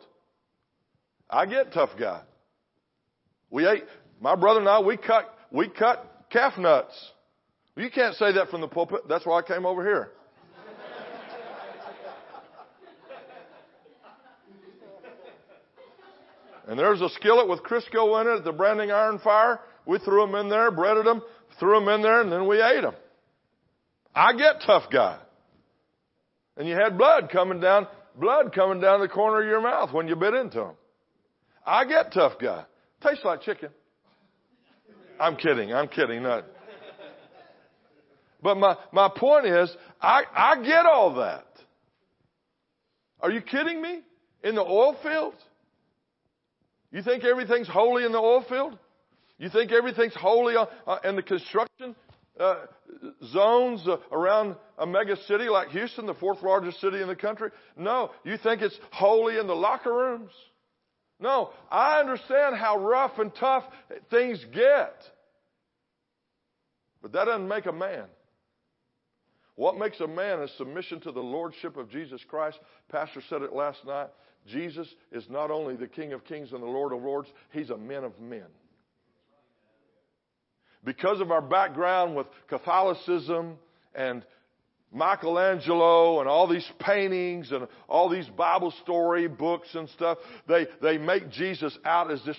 [1.29, 2.23] I get tough guy.
[3.51, 3.83] We ate,
[4.19, 6.99] my brother and I, we cut, we cut calf nuts.
[7.77, 9.01] You can't say that from the pulpit.
[9.07, 10.09] That's why I came over here.
[16.67, 19.59] And there's a skillet with Crisco in it at the branding iron fire.
[19.85, 21.21] We threw them in there, breaded them,
[21.59, 22.95] threw them in there, and then we ate them.
[24.15, 25.19] I get tough guy.
[26.57, 27.87] And you had blood coming down,
[28.19, 30.75] blood coming down the corner of your mouth when you bit into them.
[31.65, 32.65] I get tough guy.
[33.03, 33.69] Tastes like chicken.
[35.19, 35.73] I'm kidding.
[35.73, 36.23] I'm kidding.
[36.23, 36.45] Not.
[38.41, 41.45] But my, my point is, I, I get all that.
[43.19, 44.01] Are you kidding me?
[44.43, 45.37] In the oil fields?
[46.95, 48.79] You think everything's holy in the oil field?
[49.37, 51.93] You think everything's holy uh, uh, in the construction
[52.39, 52.67] uh,
[53.33, 57.49] zones around a mega city like Houston, the fourth largest city in the country?
[57.75, 58.11] No.
[58.23, 60.31] You think it's holy in the locker rooms?
[61.19, 61.49] No.
[61.69, 63.65] I understand how rough and tough
[64.09, 64.95] things get.
[67.01, 68.05] But that doesn't make a man.
[69.55, 72.57] What makes a man is submission to the lordship of Jesus Christ.
[72.87, 74.11] Pastor said it last night.
[74.47, 77.77] Jesus is not only the King of Kings and the Lord of Lords, He's a
[77.77, 78.45] man of men.
[80.83, 83.57] Because of our background with Catholicism
[83.95, 84.23] and
[84.91, 90.99] Michelangelo and all these paintings and all these Bible story books and stuff, they, they
[90.99, 92.37] make Jesus out as this.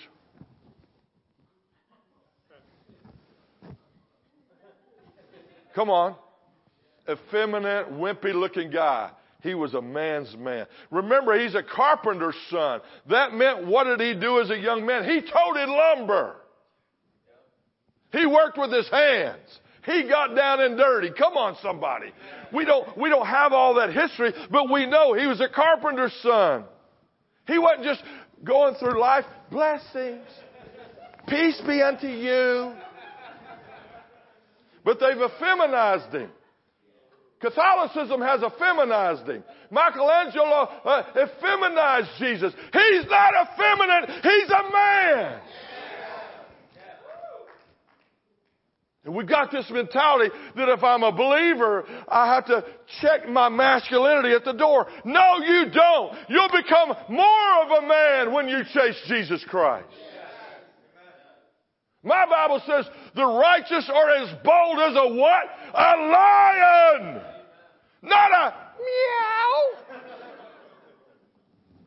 [5.75, 6.15] Come on.
[7.07, 9.11] Effeminate, wimpy looking guy.
[9.41, 10.65] He was a man's man.
[10.89, 12.81] Remember, he's a carpenter's son.
[13.09, 15.03] That meant what did he do as a young man?
[15.03, 16.35] He toted lumber.
[18.11, 19.59] He worked with his hands.
[19.85, 21.11] He got down and dirty.
[21.17, 22.11] Come on, somebody.
[22.51, 26.13] We don't, we don't have all that history, but we know he was a carpenter's
[26.21, 26.65] son.
[27.45, 28.03] He wasn't just
[28.43, 30.25] going through life, blessings,
[31.27, 32.73] peace be unto you.
[34.83, 36.31] But they've effeminized him.
[37.39, 39.43] Catholicism has effeminized him.
[39.69, 42.53] Michelangelo uh, effeminized Jesus.
[42.73, 45.41] He's not effeminate, he's a man.
[49.07, 52.65] And we got this mentality that if I'm a believer, I have to
[53.01, 54.85] check my masculinity at the door.
[55.05, 56.13] No, you don't.
[56.27, 59.87] You'll become more of a man when you chase Jesus Christ.
[62.03, 62.85] My Bible says
[63.15, 65.43] the righteous are as bold as a what?
[65.73, 67.21] A lion!
[68.01, 69.97] Not a meow!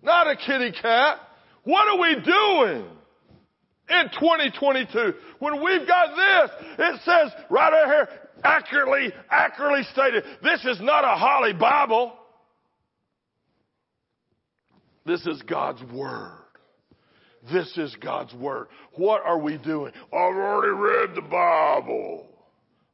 [0.03, 1.19] Not a kitty cat.
[1.65, 2.97] What are we doing?
[3.91, 6.51] in 2022 when we've got this.
[6.79, 8.09] It says right over here,
[8.45, 12.13] accurately, accurately stated, this is not a holly Bible.
[15.05, 16.39] This is God's Word.
[17.51, 18.68] This is God's Word.
[18.95, 19.93] What are we doing?
[20.12, 22.26] I've already read the Bible.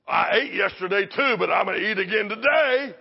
[0.06, 2.94] I ate yesterday too, but I'm going to eat again today.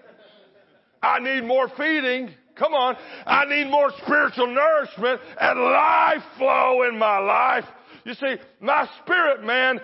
[1.03, 2.31] I need more feeding.
[2.55, 2.95] Come on.
[3.27, 7.65] I need more spiritual nourishment and life flow in my life.
[8.05, 9.79] You see, my spirit man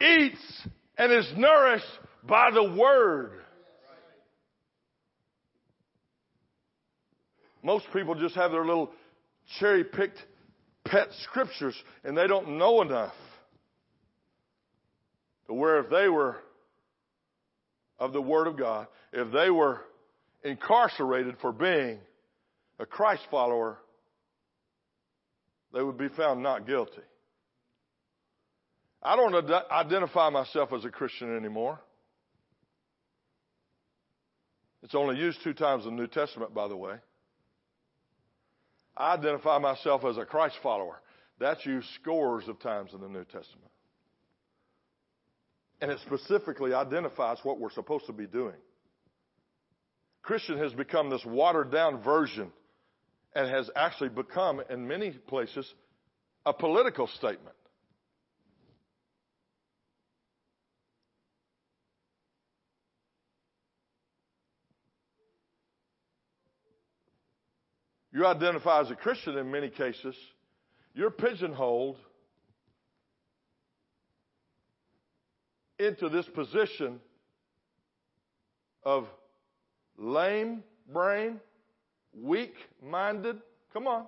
[0.00, 1.84] eats and is nourished
[2.26, 3.32] by the Word.
[7.62, 8.90] Most people just have their little
[9.58, 10.22] cherry picked
[10.84, 11.74] pet scriptures
[12.04, 13.14] and they don't know enough
[15.46, 16.36] to where if they were
[17.98, 19.80] of the Word of God, if they were
[20.42, 21.98] incarcerated for being
[22.78, 23.78] a Christ follower,
[25.72, 27.02] they would be found not guilty.
[29.02, 31.78] I don't ad- identify myself as a Christian anymore.
[34.82, 36.96] It's only used two times in the New Testament, by the way.
[38.96, 41.00] I identify myself as a Christ follower.
[41.38, 43.70] That's used scores of times in the New Testament.
[45.80, 48.54] And it specifically identifies what we're supposed to be doing.
[50.22, 52.50] Christian has become this watered down version
[53.34, 55.70] and has actually become, in many places,
[56.46, 57.56] a political statement.
[68.14, 70.14] You identify as a Christian in many cases,
[70.94, 71.96] you're pigeonholed
[75.80, 77.00] into this position
[78.84, 79.08] of
[79.98, 80.62] lame
[80.92, 81.40] brain,
[82.16, 83.36] weak minded.
[83.72, 84.06] Come on.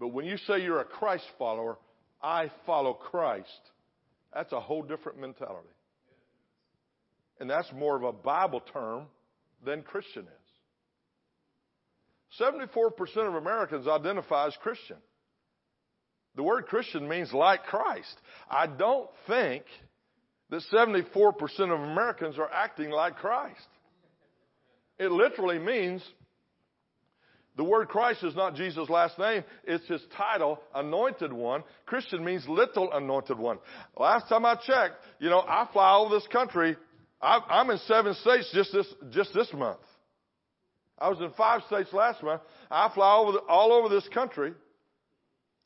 [0.00, 1.78] But when you say you're a Christ follower,
[2.20, 3.70] I follow Christ,
[4.34, 5.68] that's a whole different mentality.
[7.38, 9.06] And that's more of a Bible term
[9.64, 10.39] than Christian is.
[12.38, 12.92] 74%
[13.28, 14.96] of Americans identify as Christian.
[16.36, 18.14] The word Christian means like Christ.
[18.48, 19.64] I don't think
[20.50, 23.66] that 74% of Americans are acting like Christ.
[24.98, 26.02] It literally means
[27.56, 31.64] the word Christ is not Jesus' last name, it's his title, anointed one.
[31.84, 33.58] Christian means little anointed one.
[33.96, 36.76] Last time I checked, you know, I fly all over this country.
[37.20, 39.80] I, am in seven states just this, just this month.
[41.00, 42.42] I was in five states last month.
[42.70, 44.52] I fly over the, all over this country.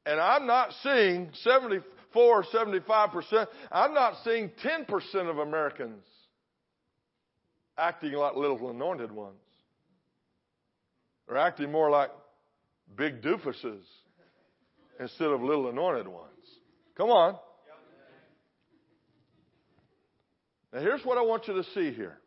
[0.07, 1.83] And I'm not seeing 74,
[2.15, 3.47] or 75%.
[3.73, 6.05] I'm not seeing 10% of Americans
[7.77, 9.37] acting like little anointed ones.
[11.27, 12.11] They're acting more like
[12.97, 13.83] big doofuses
[15.01, 16.29] instead of little anointed ones.
[16.97, 17.37] Come on.
[20.73, 22.19] Now here's what I want you to see here.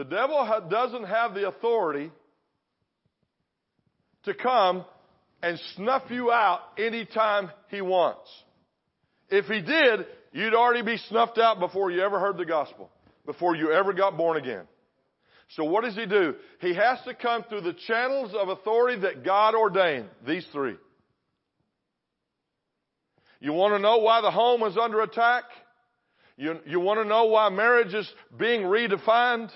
[0.00, 2.10] The devil ha- doesn't have the authority
[4.22, 4.86] to come
[5.42, 8.26] and snuff you out anytime he wants.
[9.28, 12.88] If he did, you'd already be snuffed out before you ever heard the gospel,
[13.26, 14.62] before you ever got born again.
[15.50, 16.34] So what does he do?
[16.62, 20.08] He has to come through the channels of authority that God ordained.
[20.26, 20.76] These three.
[23.38, 25.44] You want to know why the home is under attack?
[26.38, 29.50] You, you want to know why marriage is being redefined?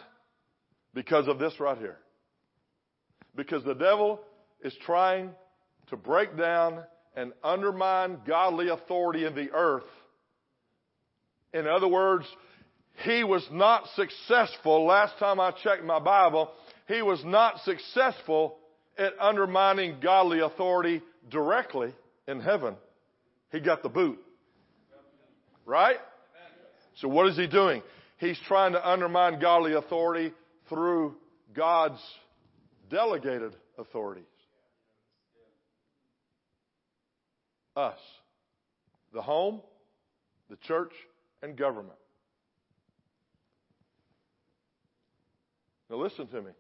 [0.94, 1.98] Because of this right here.
[3.36, 4.20] Because the devil
[4.62, 5.30] is trying
[5.88, 6.84] to break down
[7.16, 9.84] and undermine godly authority in the earth.
[11.52, 12.26] In other words,
[13.04, 16.50] he was not successful, last time I checked my Bible,
[16.86, 18.56] he was not successful
[18.96, 21.92] at undermining godly authority directly
[22.28, 22.76] in heaven.
[23.50, 24.18] He got the boot.
[25.66, 25.96] Right?
[26.96, 27.82] So what is he doing?
[28.18, 30.32] He's trying to undermine godly authority
[30.68, 31.16] through
[31.54, 32.00] God's
[32.90, 34.24] delegated authorities.
[37.76, 37.98] Us.
[39.12, 39.60] The home,
[40.50, 40.92] the church,
[41.42, 41.98] and government.
[45.90, 46.50] Now listen to me.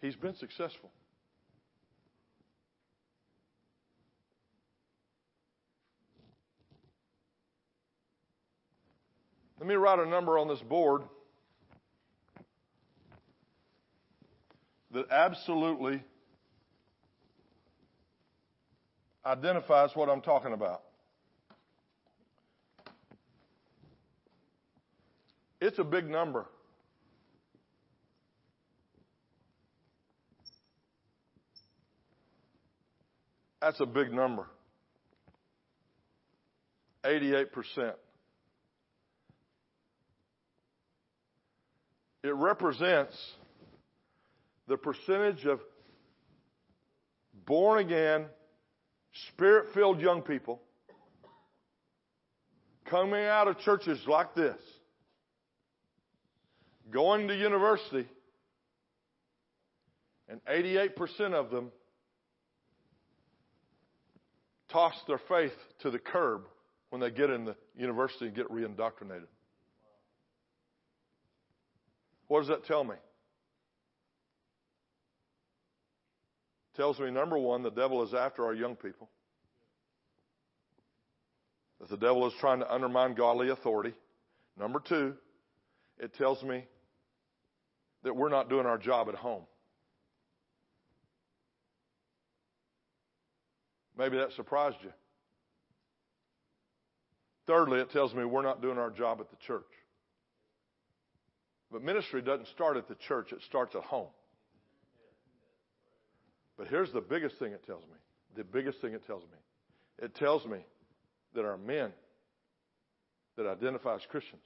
[0.00, 0.90] He's been successful.
[9.58, 11.02] Let me write a number on this board
[14.92, 16.02] that absolutely
[19.26, 20.82] identifies what I'm talking about.
[25.60, 26.46] It's a big number.
[33.60, 34.46] That's a big number.
[37.04, 37.94] 88%.
[42.22, 43.16] It represents
[44.66, 45.60] the percentage of
[47.46, 48.26] born again,
[49.30, 50.60] spirit filled young people
[52.84, 54.56] coming out of churches like this,
[56.90, 58.08] going to university,
[60.28, 61.70] and 88% of them
[64.70, 66.42] toss their faith to the curb
[66.90, 69.26] when they get in the university and get reindoctrinated.
[72.28, 72.94] What does that tell me?
[76.74, 79.08] It tells me number one, the devil is after our young people.
[81.80, 83.94] That the devil is trying to undermine godly authority.
[84.58, 85.14] Number two,
[85.98, 86.64] it tells me
[88.04, 89.42] that we're not doing our job at home.
[93.96, 94.90] Maybe that surprised you.
[97.46, 99.64] Thirdly, it tells me we're not doing our job at the church.
[101.70, 104.08] But ministry doesn't start at the church, it starts at home.
[106.56, 107.96] But here's the biggest thing it tells me.
[108.36, 109.38] The biggest thing it tells me.
[109.98, 110.58] It tells me
[111.34, 111.92] that our men
[113.36, 114.42] that identify as Christians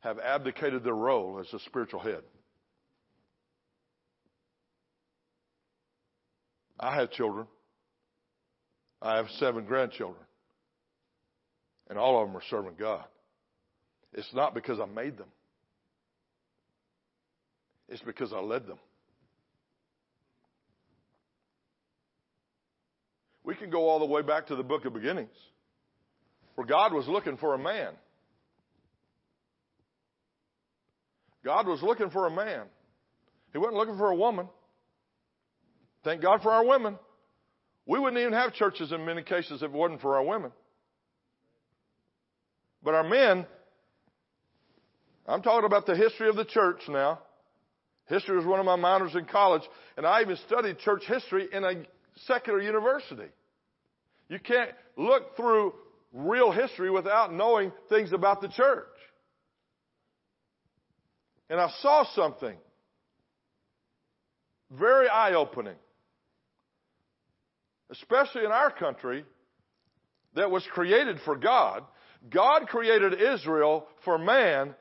[0.00, 2.22] have abdicated their role as a spiritual head.
[6.78, 7.46] I have children.
[9.02, 10.22] I have seven grandchildren.
[11.88, 13.04] And all of them are serving God.
[14.16, 15.28] It's not because I made them.
[17.88, 18.78] It's because I led them.
[23.44, 25.36] We can go all the way back to the book of beginnings,
[26.56, 27.92] where God was looking for a man.
[31.44, 32.64] God was looking for a man.
[33.52, 34.48] He wasn't looking for a woman.
[36.02, 36.98] Thank God for our women.
[37.86, 40.50] We wouldn't even have churches in many cases if it wasn't for our women.
[42.82, 43.46] But our men,
[45.28, 47.20] I'm talking about the history of the church now.
[48.08, 49.62] History was one of my minors in college,
[49.96, 51.74] and I even studied church history in a
[52.26, 53.28] secular university.
[54.28, 55.74] You can't look through
[56.12, 58.86] real history without knowing things about the church.
[61.50, 62.56] And I saw something
[64.70, 65.76] very eye opening,
[67.90, 69.24] especially in our country
[70.34, 71.84] that was created for God.
[72.30, 74.74] God created Israel for man,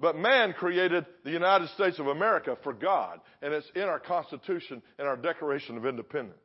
[0.00, 3.20] but man created the United States of America for God.
[3.40, 6.38] And it's in our Constitution and our Declaration of Independence.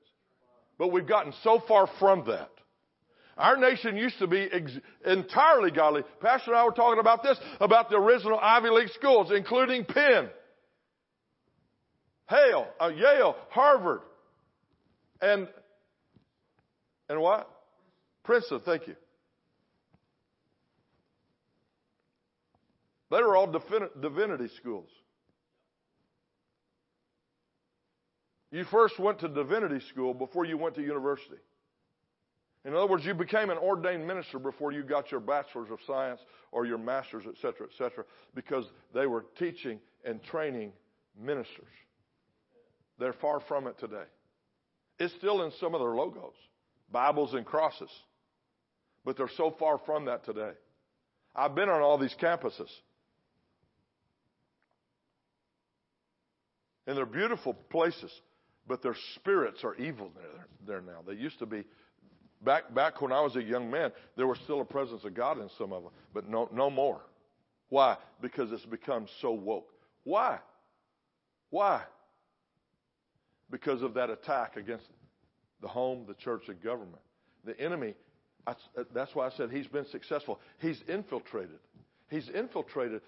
[0.78, 2.52] But we've gotten so far from that.
[3.38, 6.04] Our nation used to be ex- entirely godly.
[6.22, 10.30] Pastor and I were talking about this, about the original Ivy League schools, including Penn,
[12.30, 14.02] Hale, uh, Yale, Harvard,
[15.22, 15.48] and,
[17.10, 17.50] and what?
[18.24, 18.96] Princeton, thank you.
[23.10, 24.90] They were all divinity schools.
[28.52, 31.38] You first went to divinity school before you went to university.
[32.66, 36.20] In other words, you became an ordained minister before you got your bachelor's of science
[36.52, 38.04] or your master's, et cetera, et cetera,
[38.36, 40.74] because they were teaching and training
[41.22, 41.66] ministers.
[43.00, 44.06] They're far from it today.
[45.00, 46.34] It's still in some of their logos,
[46.92, 47.92] Bibles and crosses,
[49.06, 50.52] but they're so far from that today.
[51.36, 52.70] I've been on all these campuses.
[56.88, 58.12] And they're beautiful places
[58.68, 61.00] but their spirits are evil there, there now.
[61.08, 61.64] They used to be
[62.44, 63.92] back back when I was a young man.
[64.16, 67.02] There was still a presence of God in some of them, but no no more.
[67.70, 67.98] Why?
[68.22, 69.70] Because it's become so woke.
[70.04, 70.40] Why?
[71.50, 71.84] Why?
[73.50, 74.86] Because of that attack against
[75.62, 77.02] the home, the church, and government.
[77.46, 77.96] The enemy.
[78.94, 80.40] That's why I said he's been successful.
[80.60, 81.60] He's infiltrated.
[82.10, 83.02] He's infiltrated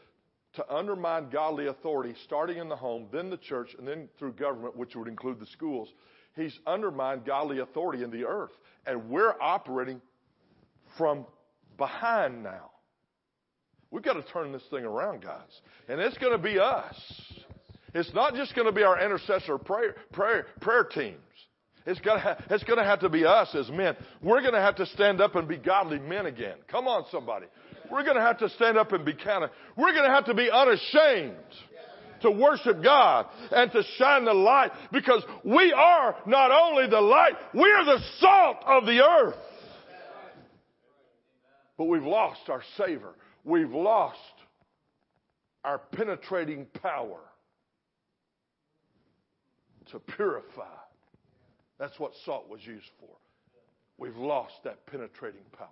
[0.56, 4.76] to undermine godly authority, starting in the home, then the church, and then through government,
[4.76, 5.90] which would include the schools.
[6.36, 8.52] He's undermined godly authority in the earth.
[8.86, 10.02] And we're operating
[10.98, 11.26] from
[11.78, 12.72] behind now.
[13.92, 15.62] We've got to turn this thing around, guys.
[15.88, 16.96] And it's going to be us.
[17.94, 21.18] It's not just going to be our intercessor prayer, prayer, prayer teams.
[21.86, 23.96] It's going, to it's going to have to be us as men.
[24.22, 26.58] We're going to have to stand up and be godly men again.
[26.68, 27.48] Come on, somebody.
[27.92, 29.50] We're going to have to stand up and be counted.
[29.76, 31.36] We're going to have to be unashamed
[32.22, 37.34] to worship God and to shine the light because we are not only the light,
[37.54, 39.38] we are the salt of the earth.
[41.78, 43.16] But we've lost our savor.
[43.46, 44.18] We've lost
[45.64, 47.22] our penetrating power
[49.92, 50.66] to purify.
[51.80, 53.16] That's what salt was used for.
[53.98, 55.68] We've lost that penetrating power.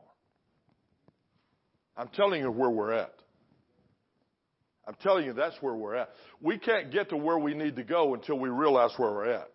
[1.97, 3.13] I'm telling you where we're at.
[4.87, 6.09] I'm telling you that's where we're at.
[6.41, 9.49] We can't get to where we need to go until we realize where we're at.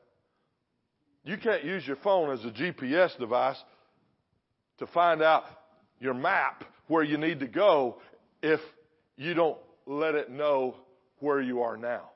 [1.24, 3.57] You can't use your phone as a GPS device
[4.78, 5.45] to find out
[6.01, 7.99] your map where you need to go
[8.43, 8.61] if
[9.16, 10.74] you don't let it know
[11.20, 12.11] where you are now.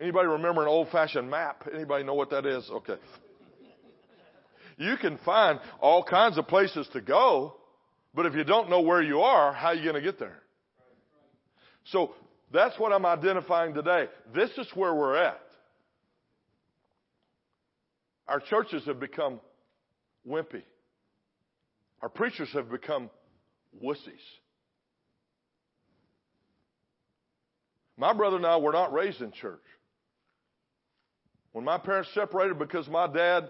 [0.00, 1.68] Anybody remember an old fashioned map?
[1.74, 2.66] Anybody know what that is?
[2.70, 2.96] Okay.
[4.78, 7.54] You can find all kinds of places to go,
[8.14, 10.38] but if you don't know where you are, how are you going to get there?
[11.84, 12.14] So
[12.52, 14.06] that's what I'm identifying today.
[14.34, 15.40] This is where we're at.
[18.26, 19.40] Our churches have become
[20.28, 20.62] wimpy.
[22.02, 23.10] Our preachers have become
[23.82, 24.24] wussies.
[27.96, 29.60] My brother and I were not raised in church.
[31.52, 33.48] When my parents separated because my dad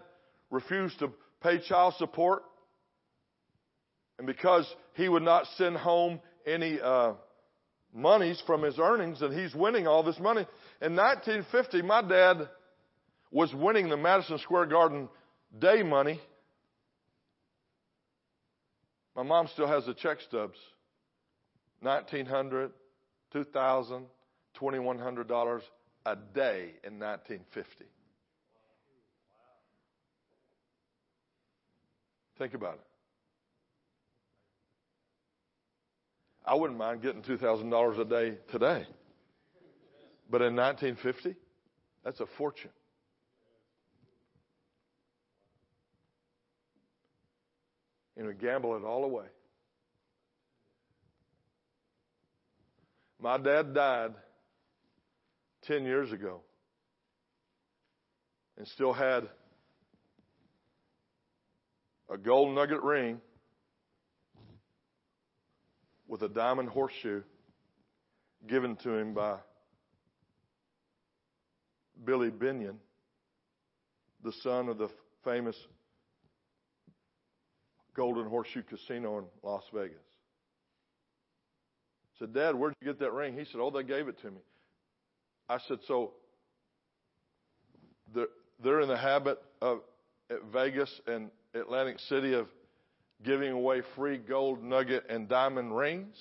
[0.50, 2.42] refused to pay child support,
[4.20, 7.14] and because he would not send home any uh,
[7.94, 10.42] monies from his earnings, and he's winning all this money.
[10.82, 12.46] In 1950, my dad
[13.30, 15.08] was winning the Madison Square Garden
[15.58, 16.20] day money.
[19.16, 20.58] My mom still has the check stubs.
[21.80, 22.72] 1900,
[23.32, 24.04] 2000,
[24.52, 25.62] 2100 dollars
[26.04, 27.86] a day in 1950.
[32.38, 32.89] Think about it.
[36.45, 38.86] I wouldn't mind getting $2,000 a day today.
[40.30, 41.34] But in 1950,
[42.05, 42.70] that's a fortune.
[48.16, 49.26] And we gamble it all away.
[53.20, 54.14] My dad died
[55.62, 56.41] 10 years ago
[58.57, 59.28] and still had
[62.11, 63.20] a gold nugget ring
[66.11, 67.22] with a diamond horseshoe
[68.48, 69.36] given to him by
[72.04, 72.74] Billy Binion,
[74.24, 74.88] the son of the
[75.24, 75.56] famous
[77.94, 79.96] Golden Horseshoe Casino in Las Vegas.
[82.16, 83.38] I said, Dad, where'd you get that ring?
[83.38, 84.40] He said, Oh, they gave it to me.
[85.48, 86.14] I said, So
[88.12, 88.26] they're,
[88.62, 89.80] they're in the habit of
[90.28, 92.48] at Vegas and Atlantic City of
[93.24, 96.16] giving away free gold nugget and diamond rings?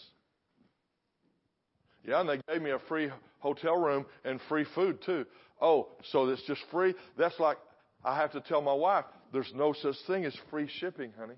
[2.06, 5.26] Yeah, and they gave me a free hotel room and free food too.
[5.62, 6.96] Oh, so it's just free?
[7.18, 7.58] That's like
[8.04, 11.36] I have to tell my wife, there's no such thing as free shipping, honey.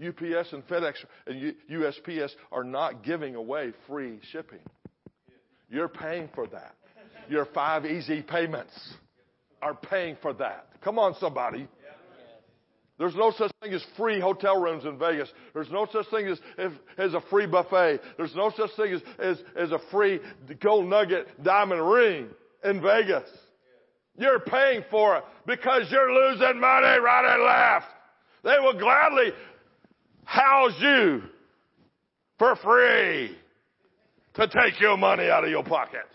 [0.00, 0.94] UPS and FedEx
[1.26, 4.60] and USPS are not giving away free shipping.
[5.70, 6.74] You're paying for that.
[7.28, 8.72] Your five easy payments
[9.62, 10.66] are paying for that.
[10.82, 11.68] Come on, somebody.
[12.98, 15.28] There's no such thing as free hotel rooms in Vegas.
[15.52, 16.38] There's no such thing as,
[16.96, 18.00] as a free buffet.
[18.16, 20.20] There's no such thing as, as, as a free
[20.60, 22.28] gold nugget diamond ring
[22.62, 23.28] in Vegas.
[24.16, 27.92] You're paying for it because you're losing money right and left.
[28.44, 29.32] They will gladly
[30.24, 31.22] house you
[32.38, 33.36] for free
[34.34, 36.06] to take your money out of your pocket.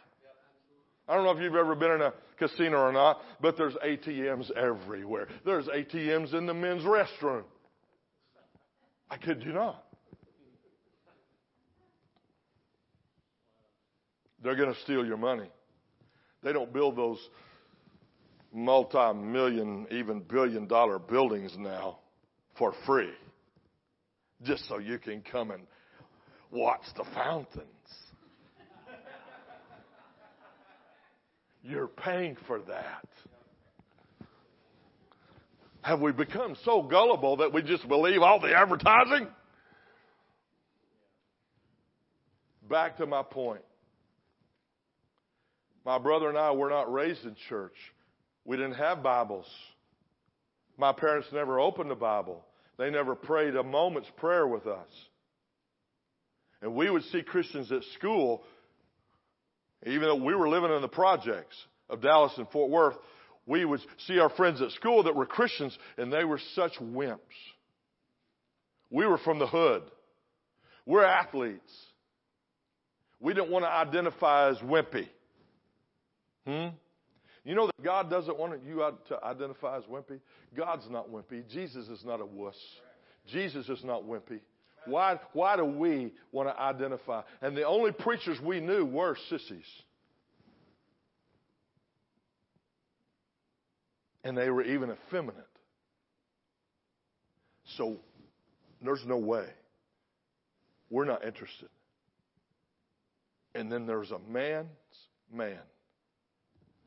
[1.10, 4.52] I don't know if you've ever been in a casino or not, but there's ATMs
[4.52, 5.28] everywhere.
[5.46, 7.44] There's ATMs in the men's restroom.
[9.10, 9.84] I kid you not.
[14.42, 15.50] They're going to steal your money.
[16.44, 17.20] They don't build those
[18.54, 22.00] multi million, even billion dollar buildings now
[22.58, 23.12] for free
[24.44, 25.64] just so you can come and
[26.52, 27.66] watch the fountains.
[31.64, 33.08] You're paying for that.
[35.82, 39.28] Have we become so gullible that we just believe all the advertising?
[42.70, 43.62] Back to my point.
[45.86, 47.74] My brother and I were not raised in church.
[48.46, 49.48] We didn't have Bibles.
[50.78, 52.44] My parents never opened the Bible.
[52.78, 54.88] They never prayed a moment's prayer with us.
[56.62, 58.44] And we would see Christians at school,
[59.86, 61.56] even though we were living in the projects
[61.90, 62.98] of Dallas and Fort Worth,
[63.46, 67.20] we would see our friends at school that were Christians and they were such wimps.
[68.90, 69.84] We were from the hood.
[70.86, 71.72] We're athletes.
[73.20, 75.08] We didn't want to identify as wimpy.
[76.46, 76.76] Hmm?
[77.44, 80.20] You know that God doesn't want you to identify as wimpy?
[80.56, 81.48] God's not wimpy.
[81.50, 82.56] Jesus is not a wuss.
[83.28, 84.40] Jesus is not wimpy.
[84.86, 87.22] Why, why do we want to identify?
[87.42, 89.66] And the only preachers we knew were sissies.
[94.24, 95.46] And they were even effeminate.
[97.78, 97.98] So
[98.82, 99.46] there's no way.
[100.90, 101.70] We're not interested.
[103.56, 104.68] And then there's a man's
[105.34, 105.60] man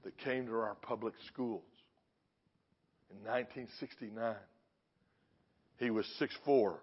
[0.05, 1.63] that came to our public schools
[3.11, 4.35] in 1969.
[5.79, 6.77] He was 6'4,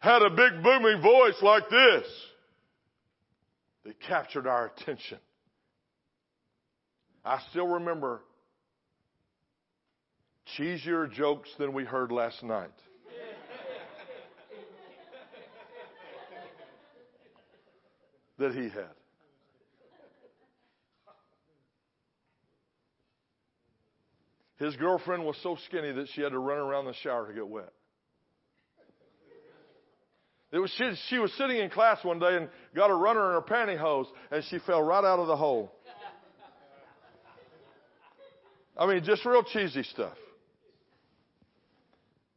[0.00, 2.06] had a big booming voice like this
[3.84, 5.18] that captured our attention.
[7.24, 8.22] I still remember
[10.58, 12.70] cheesier jokes than we heard last night.
[18.38, 18.94] that he had.
[24.56, 27.46] His girlfriend was so skinny that she had to run around the shower to get
[27.46, 27.72] wet.
[30.52, 33.42] Was she, she was sitting in class one day and got a runner in her
[33.42, 35.72] pantyhose and she fell right out of the hole.
[38.76, 40.16] I mean, just real cheesy stuff.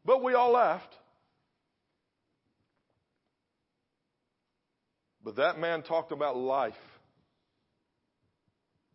[0.06, 0.94] But we all laughed.
[5.24, 6.74] But that man talked about life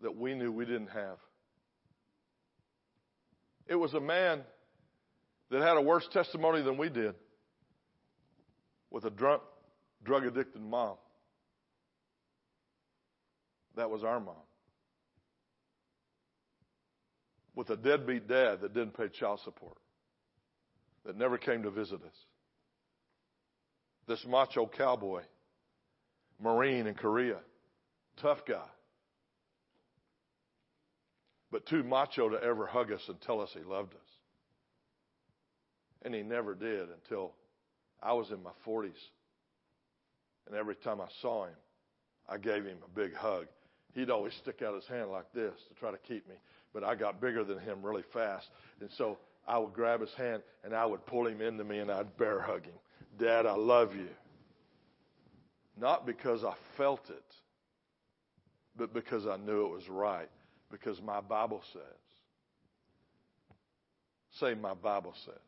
[0.02, 1.16] that we knew we didn't have.
[3.66, 4.42] It was a man
[5.50, 7.14] that had a worse testimony than we did
[8.90, 9.42] with a drunk,
[10.04, 10.96] drug addicted mom.
[13.76, 14.34] That was our mom.
[17.54, 19.78] With a deadbeat dad that didn't pay child support,
[21.04, 22.14] that never came to visit us.
[24.06, 25.22] This macho cowboy,
[26.40, 27.38] Marine in Korea,
[28.20, 28.66] tough guy,
[31.50, 34.00] but too macho to ever hug us and tell us he loved us.
[36.02, 37.32] And he never did until
[38.02, 38.92] I was in my 40s.
[40.46, 41.54] And every time I saw him,
[42.28, 43.46] I gave him a big hug.
[43.94, 46.34] He'd always stick out his hand like this to try to keep me,
[46.72, 48.46] but I got bigger than him really fast.
[48.80, 51.90] And so I would grab his hand and I would pull him into me and
[51.90, 52.78] I'd bear hug him.
[53.18, 54.08] Dad, I love you.
[55.76, 57.34] Not because I felt it,
[58.76, 60.28] but because I knew it was right.
[60.70, 61.82] Because my Bible says.
[64.38, 65.47] Say, my Bible says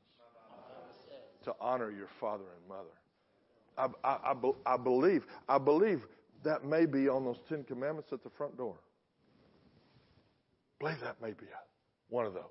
[1.45, 2.88] to honor your father and mother.
[3.76, 6.03] I, I, I, I, believe, I believe
[6.45, 8.76] that may be on those Ten Commandments at the front door.
[10.80, 11.47] I believe that may be
[12.09, 12.43] one of those.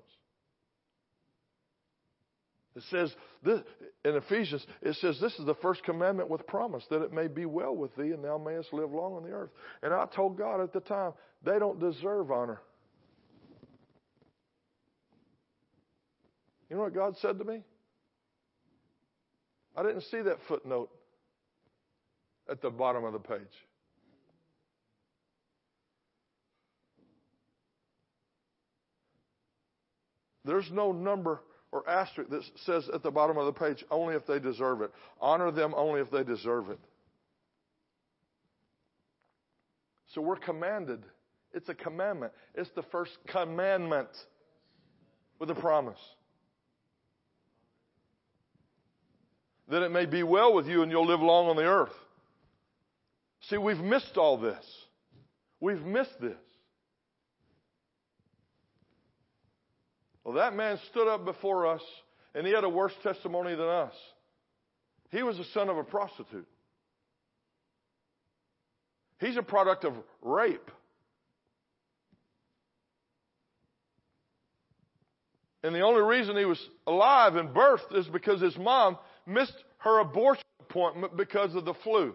[2.76, 3.60] It says this,
[4.04, 7.44] in Ephesians, it says this is the first commandment with promise that it may be
[7.44, 9.50] well with thee and thou mayest live long on the earth.
[9.82, 11.12] And I told God at the time,
[11.44, 12.60] they don't deserve honor.
[16.68, 17.64] You know what God said to me?
[19.80, 20.90] I didn't see that footnote
[22.50, 23.38] at the bottom of the page.
[30.44, 31.40] There's no number
[31.72, 34.90] or asterisk that says at the bottom of the page, only if they deserve it.
[35.18, 36.78] Honor them only if they deserve it.
[40.08, 41.02] So we're commanded.
[41.54, 42.34] It's a commandment.
[42.54, 44.10] It's the first commandment
[45.38, 46.00] with a promise.
[49.70, 51.94] That it may be well with you and you'll live long on the earth.
[53.48, 54.64] See, we've missed all this.
[55.60, 56.36] We've missed this.
[60.24, 61.82] Well, that man stood up before us
[62.34, 63.94] and he had a worse testimony than us.
[65.10, 66.46] He was the son of a prostitute.
[69.18, 70.70] He's a product of rape.
[75.62, 78.96] And the only reason he was alive and birthed is because his mom
[79.30, 82.14] missed her abortion appointment because of the flu.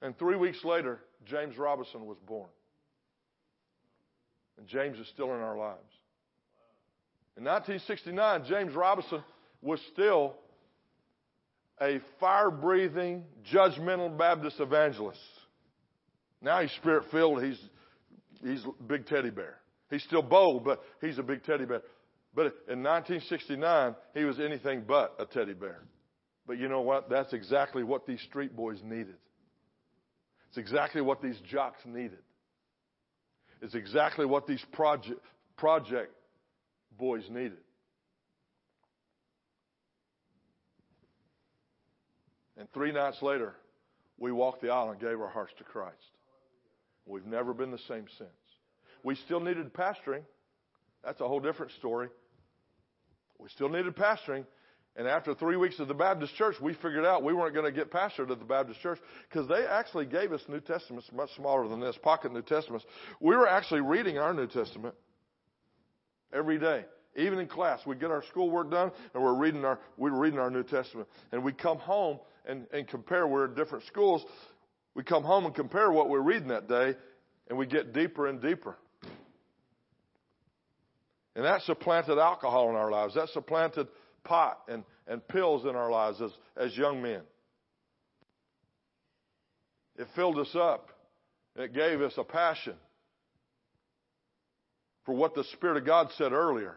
[0.00, 2.48] And three weeks later, James Robison was born.
[4.58, 5.78] And James is still in our lives.
[7.36, 9.22] In 1969, James Robison
[9.62, 10.34] was still
[11.80, 15.18] a fire breathing, judgmental Baptist evangelist.
[16.40, 17.42] Now he's spirit filled.
[17.42, 17.58] He's,
[18.42, 19.58] he's a big teddy bear.
[19.90, 21.82] He's still bold, but he's a big teddy bear.
[22.34, 25.82] But in 1969, he was anything but a teddy bear.
[26.46, 27.10] But you know what?
[27.10, 29.16] That's exactly what these street boys needed.
[30.48, 32.18] It's exactly what these jocks needed.
[33.60, 35.20] It's exactly what these project,
[35.56, 36.12] project
[36.98, 37.58] boys needed.
[42.56, 43.54] And three nights later,
[44.18, 45.96] we walked the aisle and gave our hearts to Christ.
[47.06, 48.30] We've never been the same since.
[49.02, 50.22] We still needed pastoring.
[51.04, 52.08] That's a whole different story.
[53.42, 54.46] We still needed pastoring.
[54.94, 57.72] And after three weeks of the Baptist church, we figured out we weren't going to
[57.72, 58.98] get pastored at the Baptist church
[59.28, 62.84] because they actually gave us New Testaments much smaller than this, pocket New Testaments.
[63.18, 64.94] We were actually reading our New Testament
[66.32, 66.84] every day.
[67.16, 70.50] Even in class, we'd get our schoolwork done and we're reading our, we're reading our
[70.50, 71.08] New Testament.
[71.32, 74.24] And we come home and, and compare, we're in different schools.
[74.94, 76.94] We come home and compare what we're reading that day
[77.48, 78.76] and we get deeper and deeper.
[81.34, 83.14] And that supplanted alcohol in our lives.
[83.14, 83.88] That supplanted
[84.24, 87.22] pot and, and pills in our lives as, as young men.
[89.96, 90.90] It filled us up.
[91.56, 92.74] It gave us a passion
[95.04, 96.76] for what the Spirit of God said earlier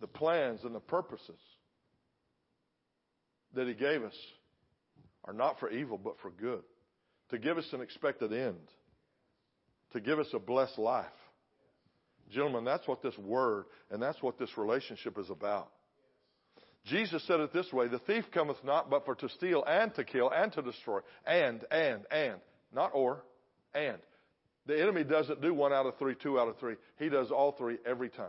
[0.00, 1.38] the plans and the purposes
[3.54, 4.16] that He gave us
[5.24, 6.62] are not for evil, but for good.
[7.30, 8.58] To give us an expected end.
[9.92, 11.06] To give us a blessed life.
[12.30, 15.68] Gentlemen, that's what this word and that's what this relationship is about.
[16.86, 20.04] Jesus said it this way The thief cometh not but for to steal and to
[20.04, 21.00] kill and to destroy.
[21.26, 22.40] And, and, and.
[22.74, 23.22] Not or,
[23.74, 23.98] and.
[24.66, 26.76] The enemy doesn't do one out of three, two out of three.
[26.98, 28.26] He does all three every time.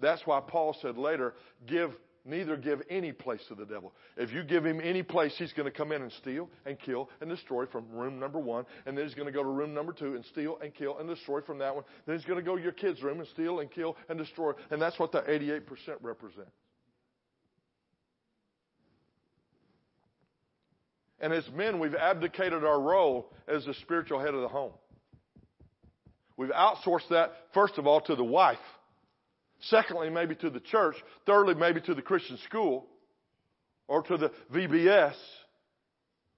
[0.00, 1.34] That's why Paul said later,
[1.66, 1.90] give
[2.28, 3.92] neither give any place to the devil.
[4.16, 7.08] If you give him any place, he's going to come in and steal and kill
[7.20, 8.66] and destroy from room number one.
[8.86, 11.08] And then he's going to go to room number two and steal and kill and
[11.08, 11.84] destroy from that one.
[12.06, 14.52] Then he's going to go to your kid's room and steal and kill and destroy.
[14.70, 15.62] And that's what the 88%
[16.02, 16.50] represents.
[21.20, 24.72] And as men, we've abdicated our role as the spiritual head of the home.
[26.36, 28.58] We've outsourced that, first of all, to the wife.
[29.62, 30.96] Secondly, maybe to the church.
[31.26, 32.86] Thirdly, maybe to the Christian school
[33.88, 35.14] or to the VBS.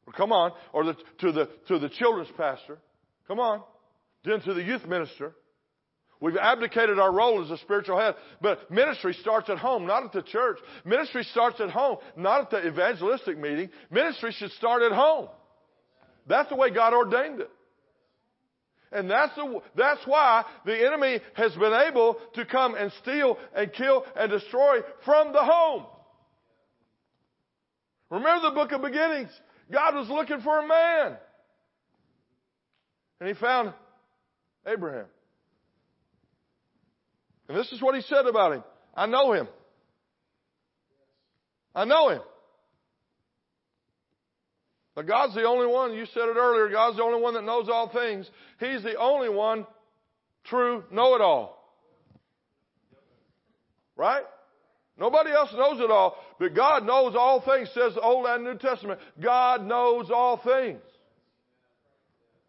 [0.07, 2.79] Or come on, or the, to the to the children's pastor.
[3.29, 3.63] Come on,
[4.25, 5.35] then to the youth minister.
[6.21, 10.13] We've abdicated our role as a spiritual head, but ministry starts at home, not at
[10.13, 10.59] the church.
[10.85, 13.71] Ministry starts at home, not at the evangelistic meeting.
[13.91, 15.29] Ministry should start at home.
[16.27, 17.51] That's the way God ordained it.
[18.93, 23.73] And that's, the, that's why the enemy has been able to come and steal and
[23.73, 25.87] kill and destroy from the home.
[28.11, 29.31] Remember the book of beginnings?
[29.71, 31.17] God was looking for a man.
[33.21, 33.73] And he found
[34.67, 35.07] Abraham.
[37.49, 38.65] And this is what he said about him.
[38.95, 39.47] I know him.
[41.75, 42.23] I know him.
[45.01, 47.71] But God's the only one, you said it earlier, God's the only one that knows
[47.71, 48.29] all things.
[48.59, 49.67] He's the only one
[50.45, 51.57] true know it all.
[53.97, 54.25] Right?
[54.99, 58.59] Nobody else knows it all, but God knows all things, says the Old and New
[58.59, 59.01] Testament.
[59.19, 60.83] God knows all things.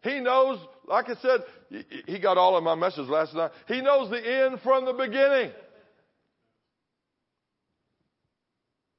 [0.02, 3.52] He knows, like I said, he got all of my messages last night.
[3.66, 5.52] He knows the end from the beginning.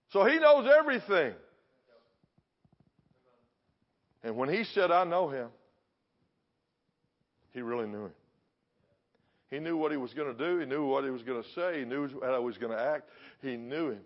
[0.09, 1.35] So he knows everything.
[4.23, 5.49] And when he said, I know him,
[7.51, 8.13] he really knew him.
[9.49, 10.59] He knew what he was going to do.
[10.59, 11.79] He knew what he was going to say.
[11.79, 13.09] He knew how he was going to act.
[13.41, 14.01] He knew him.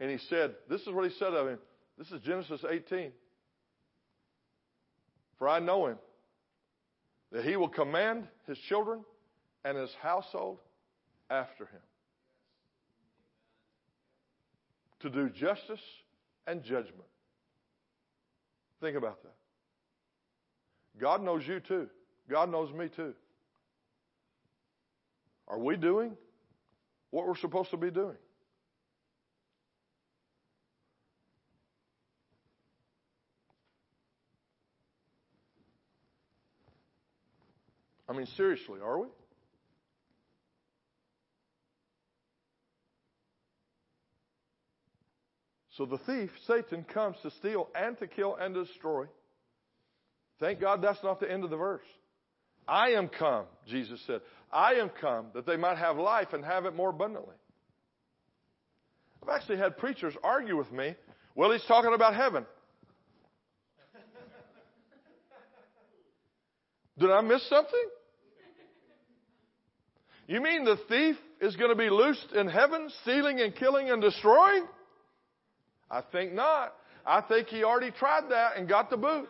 [0.00, 1.58] And he said, This is what he said of him.
[1.98, 3.12] This is Genesis 18.
[5.38, 5.98] For I know him,
[7.32, 9.00] that he will command his children
[9.64, 10.58] and his household
[11.28, 11.80] after him
[15.00, 15.80] to do justice
[16.46, 17.04] and judgment.
[18.84, 19.32] Think about that.
[21.00, 21.88] God knows you too.
[22.28, 23.14] God knows me too.
[25.48, 26.14] Are we doing
[27.08, 28.18] what we're supposed to be doing?
[38.06, 39.06] I mean, seriously, are we?
[45.76, 49.06] So the thief, Satan, comes to steal and to kill and to destroy.
[50.38, 51.86] Thank God that's not the end of the verse.
[52.66, 54.20] I am come, Jesus said.
[54.52, 57.34] I am come that they might have life and have it more abundantly.
[59.22, 60.94] I've actually had preachers argue with me.
[61.34, 62.46] Well, he's talking about heaven.
[66.98, 67.88] Did I miss something?
[70.28, 74.00] You mean the thief is going to be loosed in heaven, stealing and killing and
[74.00, 74.64] destroying?
[75.90, 76.74] I think not.
[77.06, 79.28] I think he already tried that and got the boot.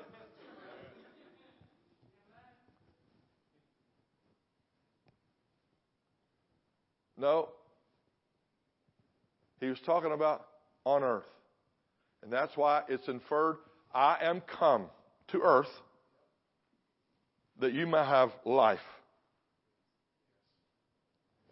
[7.16, 7.48] No.
[9.60, 10.46] He was talking about
[10.84, 11.24] on earth.
[12.22, 13.56] And that's why it's inferred,
[13.94, 14.86] I am come
[15.28, 15.70] to earth
[17.60, 18.80] that you may have life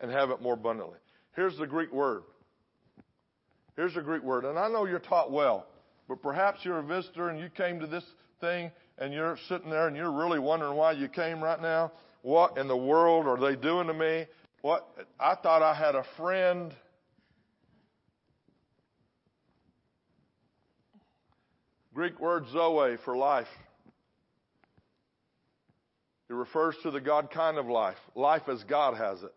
[0.00, 0.98] and have it more abundantly.
[1.36, 2.22] Here's the Greek word
[3.76, 5.66] Here's a Greek word, and I know you're taught well,
[6.08, 8.04] but perhaps you're a visitor and you came to this
[8.40, 11.92] thing and you're sitting there and you're really wondering why you came right now.
[12.20, 14.26] What in the world are they doing to me?
[14.60, 14.86] What
[15.18, 16.72] I thought I had a friend.
[21.94, 23.48] Greek word zoe for life.
[26.28, 29.34] It refers to the God kind of life, life as God has it.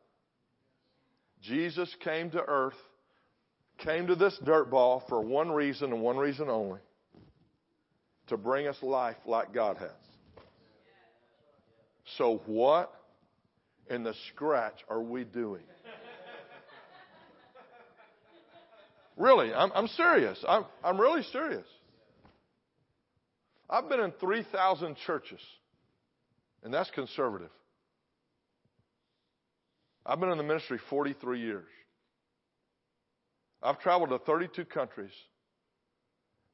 [1.42, 2.76] Jesus came to earth
[3.80, 6.80] came to this dirt ball for one reason and one reason only
[8.28, 9.90] to bring us life like God has.
[12.18, 12.94] So, what
[13.90, 15.64] in the scratch are we doing?
[19.18, 20.44] Really, I'm, I'm serious.
[20.48, 21.66] I'm, I'm really serious.
[23.70, 25.40] I've been in 3,000 churches,
[26.64, 27.50] and that's conservative.
[30.06, 31.66] I've been in the ministry 43 years.
[33.66, 35.12] I've traveled to 32 countries.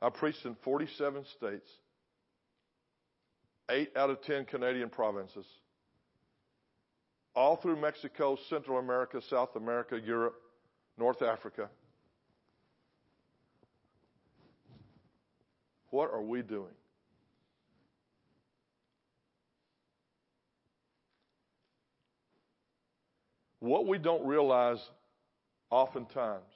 [0.01, 1.69] I've preached in 47 states,
[3.69, 5.45] 8 out of 10 Canadian provinces,
[7.35, 10.35] all through Mexico, Central America, South America, Europe,
[10.97, 11.69] North Africa.
[15.89, 16.73] What are we doing?
[23.59, 24.79] What we don't realize
[25.69, 26.50] oftentimes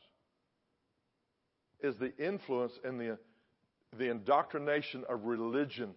[1.82, 3.18] is the influence and the,
[3.98, 5.92] the indoctrination of religion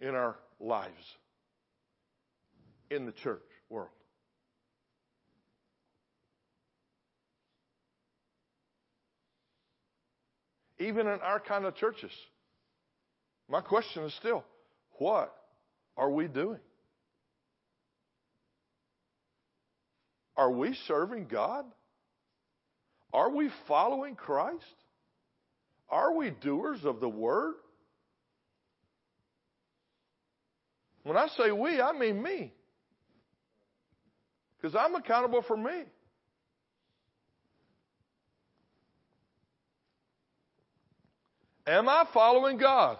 [0.00, 0.92] in our lives,
[2.90, 3.88] in the church world.
[10.78, 12.12] Even in our kind of churches.
[13.48, 14.44] My question is still,
[14.98, 15.34] what
[15.96, 16.60] are we doing?
[20.36, 21.64] Are we serving God?
[23.12, 24.64] Are we following Christ?
[25.88, 27.54] Are we doers of the word?
[31.04, 32.52] When I say we, I mean me.
[34.60, 35.84] Because I'm accountable for me.
[41.66, 42.98] Am I following God?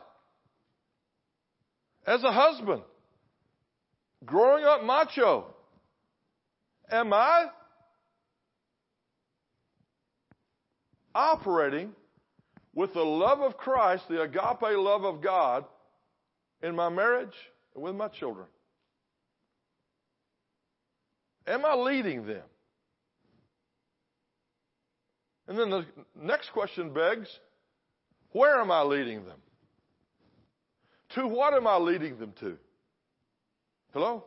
[2.07, 2.83] As a husband,
[4.25, 5.55] growing up macho,
[6.91, 7.47] am I
[11.19, 11.93] operating
[12.75, 15.65] with the love of Christ, the agape love of God,
[16.63, 17.35] in my marriage
[17.75, 18.47] and with my children?
[21.47, 22.43] Am I leading them?
[25.49, 27.29] And then the next question begs
[28.33, 29.39] where am I leading them?
[31.15, 32.59] To what am I leading them to?
[33.93, 34.23] Hello?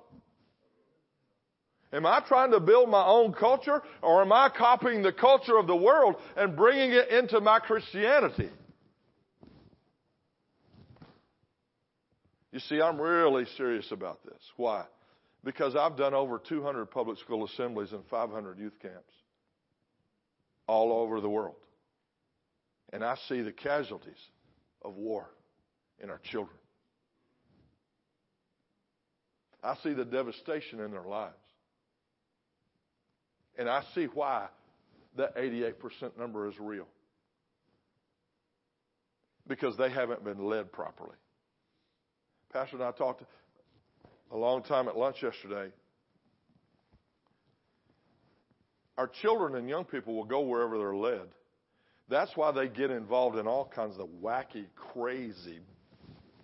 [1.94, 5.68] Am I trying to build my own culture or am I copying the culture of
[5.68, 8.50] the world and bringing it into my Christianity?
[12.52, 14.42] You see, I'm really serious about this.
[14.58, 14.86] Why?
[15.44, 19.14] Because I've done over 200 public school assemblies and 500 youth camps
[20.68, 21.56] all over the world.
[22.94, 24.20] And I see the casualties
[24.82, 25.30] of war
[26.02, 26.58] in our children.
[29.64, 31.36] I see the devastation in their lives.
[33.58, 34.48] And I see why
[35.18, 36.88] that 88% number is real.
[39.48, 41.16] Because they haven't been led properly.
[42.54, 43.24] Pastor and I talked
[44.32, 45.72] a long time at lunch yesterday.
[48.98, 51.28] Our children and young people will go wherever they're led.
[52.10, 55.60] That's why they get involved in all kinds of wacky, crazy,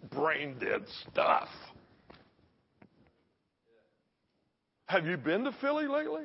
[0.09, 1.49] brain dead stuff.
[4.85, 6.23] Have you been to Philly lately?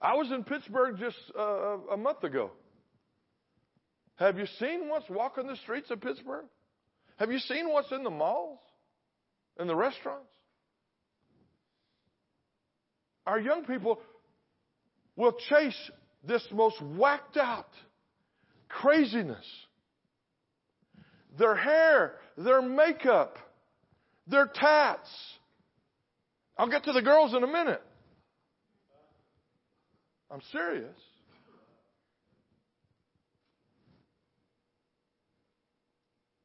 [0.00, 2.50] I was in Pittsburgh just uh, a month ago.
[4.16, 6.46] Have you seen what's walking the streets of Pittsburgh?
[7.18, 8.58] Have you seen what's in the malls
[9.58, 10.30] and the restaurants?
[13.26, 14.00] Our young people
[15.16, 15.90] will chase
[16.24, 17.68] this most whacked out
[18.68, 19.44] craziness.
[21.38, 23.36] Their hair, their makeup,
[24.26, 25.08] their tats.
[26.56, 27.82] I'll get to the girls in a minute.
[30.30, 30.96] I'm serious.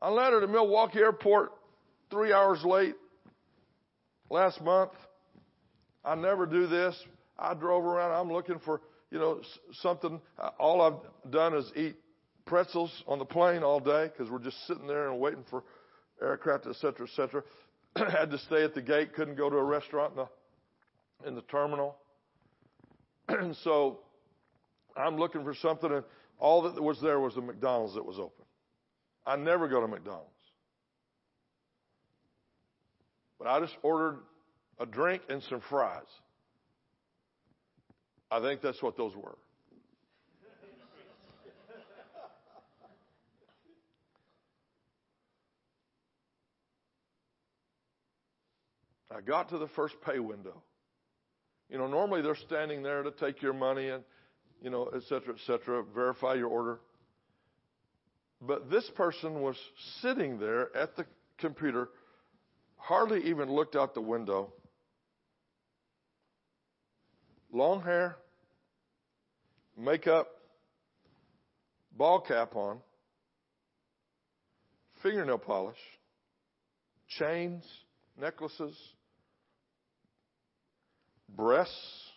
[0.02, 1.52] I landed at Milwaukee Airport
[2.10, 2.96] three hours late
[4.30, 4.92] last month.
[6.04, 6.96] I never do this.
[7.38, 8.12] I drove around.
[8.12, 8.82] I'm looking for,
[9.12, 9.42] you know,
[9.82, 10.20] something.
[10.60, 11.96] All I've done is eat
[12.46, 15.64] pretzels on the plane all day because we're just sitting there and waiting for
[16.22, 17.44] aircraft, et cetera, et cetera.
[17.96, 19.14] Had to stay at the gate.
[19.14, 21.98] Couldn't go to a restaurant in the, in the terminal.
[23.64, 24.00] so
[24.96, 26.04] I'm looking for something, and
[26.40, 28.46] all that was there was a McDonald's that was open.
[29.26, 30.30] I never go to McDonald's.
[33.40, 34.20] But I just ordered
[34.80, 36.06] a drink and some fries.
[38.32, 39.38] I think that's what those were.
[49.16, 50.62] I got to the first pay window.
[51.70, 54.04] You know, normally they're standing there to take your money and,
[54.62, 56.80] you know, et cetera, et cetera, verify your order.
[58.42, 59.56] But this person was
[60.02, 61.06] sitting there at the
[61.38, 61.90] computer,
[62.78, 64.54] hardly even looked out the window,
[67.52, 68.18] long hair,
[69.78, 70.28] makeup,
[71.98, 72.80] ball cap on,
[75.02, 75.78] fingernail polish,
[77.08, 77.64] chains,
[78.20, 78.76] necklaces,
[81.36, 82.12] breasts.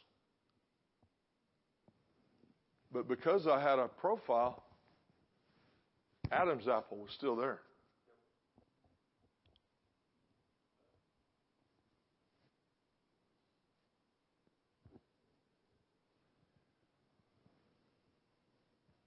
[2.93, 4.63] But because I had a profile,
[6.33, 7.61] Adam's apple was still there.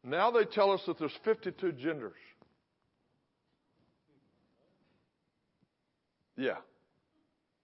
[0.04, 2.14] Now they tell us that there's 52 genders.
[6.36, 6.58] Yeah,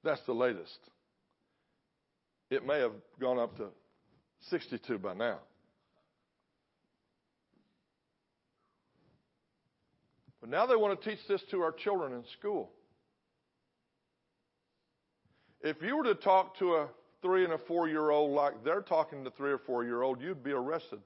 [0.03, 0.78] that's the latest.
[2.49, 3.68] It may have gone up to
[4.49, 5.40] 62 by now.
[10.40, 12.72] But now they want to teach this to our children in school.
[15.61, 16.88] If you were to talk to a
[17.22, 20.22] three and a four year old like they're talking to three or four year old,
[20.22, 20.99] you'd be arrested.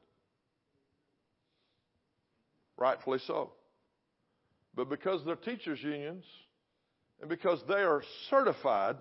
[2.78, 3.54] Rightfully so.
[4.76, 6.26] But because they're teachers' unions
[7.20, 8.98] and because they are certified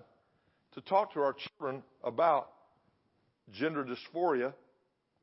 [0.73, 2.49] to talk to our children about
[3.51, 4.53] gender dysphoria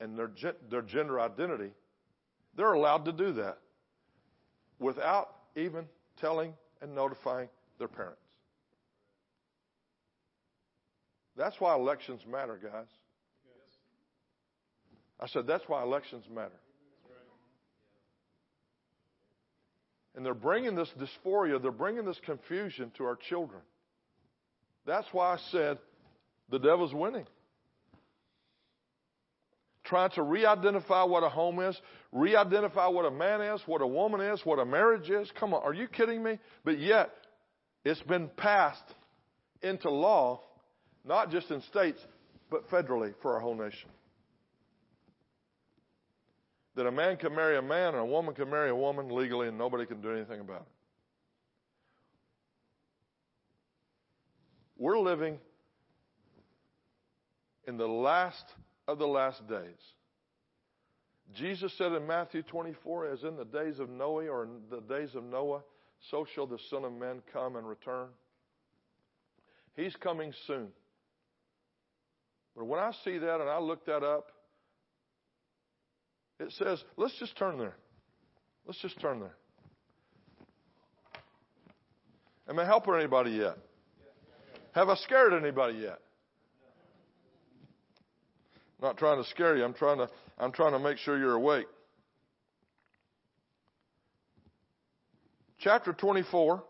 [0.01, 0.31] and their,
[0.71, 1.71] their gender identity,
[2.57, 3.59] they're allowed to do that
[4.79, 5.85] without even
[6.21, 7.49] telling and notifying
[7.79, 8.21] their parents.
[11.37, 12.87] That's why elections matter, guys.
[15.21, 16.61] I said, that's why elections matter.
[20.15, 23.61] And they're bringing this dysphoria, they're bringing this confusion to our children.
[24.89, 25.79] That's why I said
[26.51, 27.27] the devil's winning.
[29.85, 31.79] Trying to re identify what a home is,
[32.11, 35.31] re identify what a man is, what a woman is, what a marriage is.
[35.39, 36.39] Come on, are you kidding me?
[36.65, 37.11] But yet,
[37.85, 38.83] it's been passed
[39.63, 40.41] into law,
[41.05, 41.99] not just in states,
[42.51, 43.91] but federally for our whole nation
[46.77, 49.49] that a man can marry a man and a woman can marry a woman legally
[49.49, 50.78] and nobody can do anything about it.
[54.79, 55.39] We're living
[57.67, 58.45] in the last
[58.87, 59.79] of the last days.
[61.35, 65.15] Jesus said in Matthew 24, as in the days of Noah or in the days
[65.15, 65.63] of Noah,
[66.11, 68.07] so shall the Son of Man come and return.
[69.77, 70.69] He's coming soon.
[72.57, 74.33] But when I see that and I look that up,
[76.41, 77.77] it says, let's just turn there.
[78.67, 79.37] Let's just turn there.
[82.49, 83.57] Am I helping anybody yet?
[84.79, 85.99] Have I scared anybody yet?
[88.81, 89.65] I'm not trying to scare you.
[89.65, 91.67] I'm trying to I'm trying to make sure you're awake.
[95.59, 96.63] Chapter 24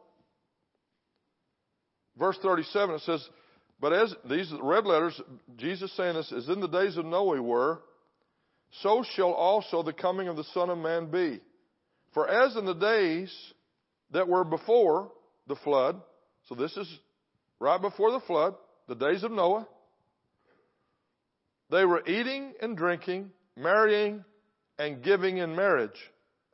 [2.18, 3.28] verse 37 it says,
[3.78, 5.20] "But as these red letters
[5.58, 7.82] Jesus saying this as in the days of Noah were
[8.70, 11.42] so shall also the coming of the Son of Man be.
[12.14, 13.52] For as in the days
[14.12, 15.12] that were before
[15.46, 16.00] the flood,
[16.48, 16.88] so this is
[17.60, 18.54] right before the flood,
[18.88, 19.66] the days of Noah,
[21.70, 24.24] they were eating and drinking, marrying
[24.78, 25.98] and giving in marriage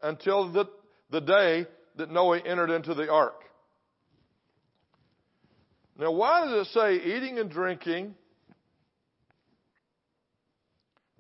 [0.03, 0.67] until the,
[1.11, 1.67] the day
[1.97, 3.41] that Noah entered into the ark.
[5.97, 8.17] Now, why does it say eating and drinking,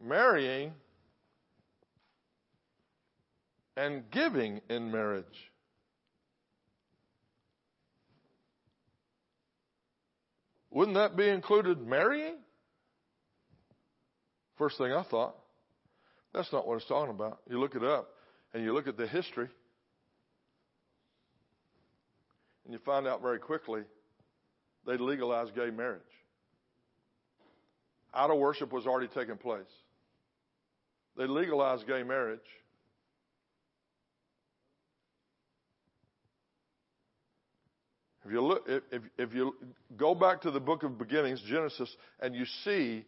[0.03, 0.73] marrying,
[3.77, 5.25] and giving in marriage.
[10.75, 12.35] Wouldn't that be included marrying?
[14.59, 15.37] First thing I thought.
[16.35, 17.39] That's not what it's talking about.
[17.49, 18.09] You look it up
[18.53, 19.49] and you look at the history
[22.65, 23.83] and you find out very quickly
[24.85, 26.03] they legalized gay marriage.
[28.13, 29.63] Idol worship was already taking place.
[31.17, 32.41] They legalized gay marriage.
[38.25, 39.55] If you look, if, if you
[39.97, 43.05] go back to the book of beginnings, Genesis, and you see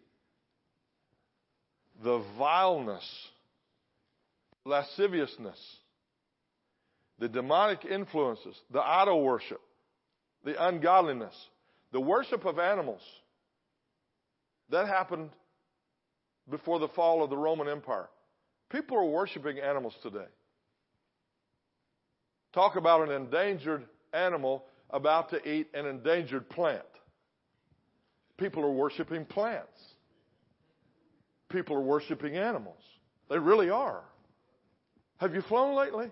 [2.05, 3.05] the vileness,
[4.67, 5.59] lasciviousness,
[7.19, 9.61] the demonic influences, the idol worship,
[10.45, 11.35] the ungodliness,
[11.93, 13.01] the worship of animals,
[14.71, 15.31] that happened
[16.51, 18.09] before the fall of the Roman Empire.
[18.71, 20.27] People are worshiping animals today.
[22.53, 26.83] Talk about an endangered animal about to eat an endangered plant.
[28.37, 29.79] People are worshiping plants.
[31.49, 32.83] People are worshiping animals.
[33.29, 34.03] They really are.
[35.19, 36.11] Have you flown lately?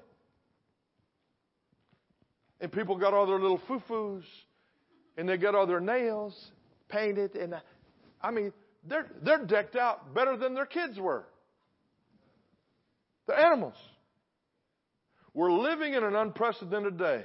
[2.60, 4.24] And people got all their little foo-foos
[5.16, 6.34] and they got all their nails
[6.88, 7.54] painted and
[8.22, 8.52] I mean
[8.86, 11.24] They're, they're decked out better than their kids were.
[13.26, 13.76] The animals.
[15.32, 17.24] We're living in an unprecedented day.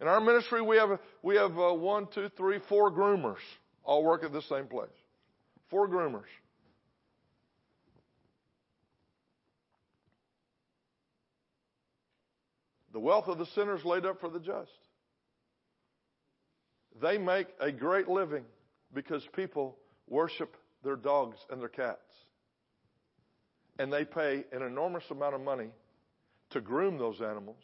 [0.00, 3.42] In our ministry, we have, we have uh, one, two, three, four groomers
[3.84, 4.88] all work at the same place.
[5.70, 6.28] Four groomers.
[12.92, 14.70] The wealth of the sinner is laid up for the just.
[17.00, 18.44] They make a great living
[18.92, 19.76] because people
[20.08, 21.98] worship their dogs and their cats.
[23.78, 25.68] And they pay an enormous amount of money
[26.50, 27.62] to groom those animals,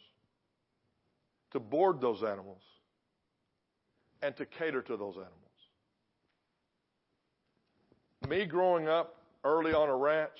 [1.51, 2.61] to board those animals,
[4.21, 5.31] and to cater to those animals.
[8.27, 10.31] Me growing up early on a ranch,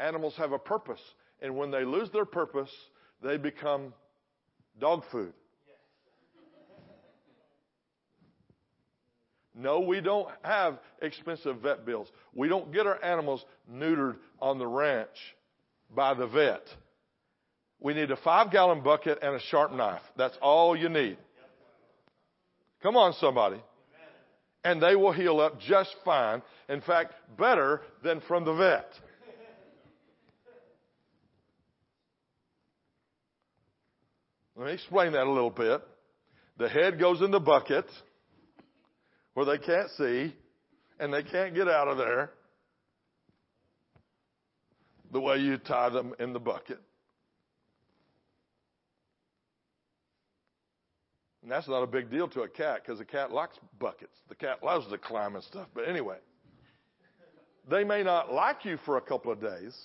[0.00, 1.00] animals have a purpose.
[1.42, 2.70] And when they lose their purpose,
[3.22, 3.92] they become
[4.80, 5.32] dog food.
[9.54, 12.10] No, we don't have expensive vet bills.
[12.34, 15.36] We don't get our animals neutered on the ranch
[15.94, 16.66] by the vet.
[17.80, 20.02] We need a five gallon bucket and a sharp knife.
[20.16, 21.18] That's all you need.
[22.82, 23.60] Come on, somebody.
[24.64, 26.42] And they will heal up just fine.
[26.68, 28.90] In fact, better than from the vet.
[34.56, 35.82] Let me explain that a little bit.
[36.58, 37.86] The head goes in the bucket
[39.34, 40.34] where they can't see
[41.00, 42.30] and they can't get out of there
[45.12, 46.78] the way you tie them in the bucket.
[51.44, 54.16] And that's not a big deal to a cat because a cat likes buckets.
[54.30, 55.68] The cat loves to climb and stuff.
[55.74, 56.16] But anyway,
[57.70, 59.76] they may not like you for a couple of days.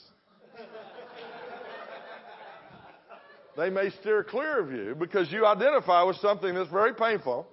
[3.57, 7.45] they may steer clear of you because you identify with something that's very painful.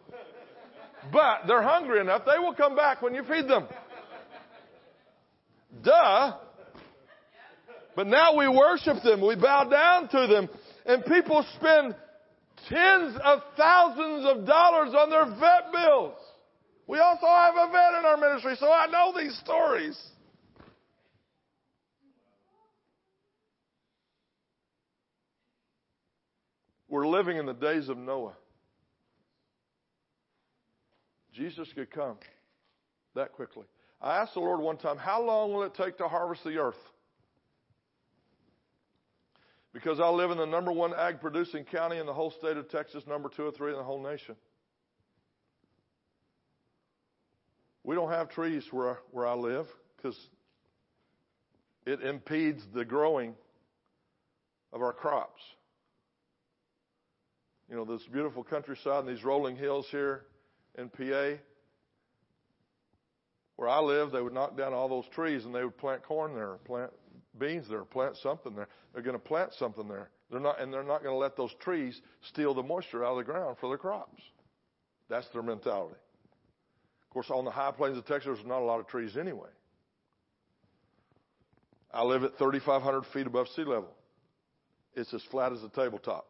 [1.13, 3.67] But they're hungry enough, they will come back when you feed them.
[5.83, 6.37] Duh.
[7.97, 10.49] But now we worship them, we bow down to them,
[10.85, 11.97] and people spend
[12.69, 16.15] tens of thousands of dollars on their vet bills.
[16.87, 20.01] We also have a vet in our ministry, so I know these stories.
[26.89, 28.37] We're living in the days of Noah.
[31.33, 32.17] Jesus could come
[33.15, 33.67] that quickly.
[34.01, 36.75] I asked the Lord one time, How long will it take to harvest the earth?
[39.77, 42.67] Because I live in the number one ag producing county in the whole state of
[42.71, 44.35] Texas, number two or three in the whole nation.
[47.85, 50.19] We don't have trees where, where I live because
[51.85, 53.35] it impedes the growing
[54.73, 55.43] of our crops.
[57.69, 60.23] You know, this beautiful countryside and these rolling hills here
[60.79, 61.39] in PA.
[63.57, 66.35] Where I live, they would knock down all those trees and they would plant corn
[66.35, 66.93] there, plant
[67.39, 68.69] beans there, plant something there.
[68.93, 70.11] They're going to plant something there.
[70.31, 73.19] They're not, and they're not going to let those trees steal the moisture out of
[73.19, 74.23] the ground for their crops.
[75.09, 75.97] That's their mentality.
[77.03, 79.49] Of course, on the high plains of Texas, there's not a lot of trees anyway.
[81.93, 83.95] I live at 3,500 feet above sea level.
[84.95, 86.27] It's as flat as a tabletop.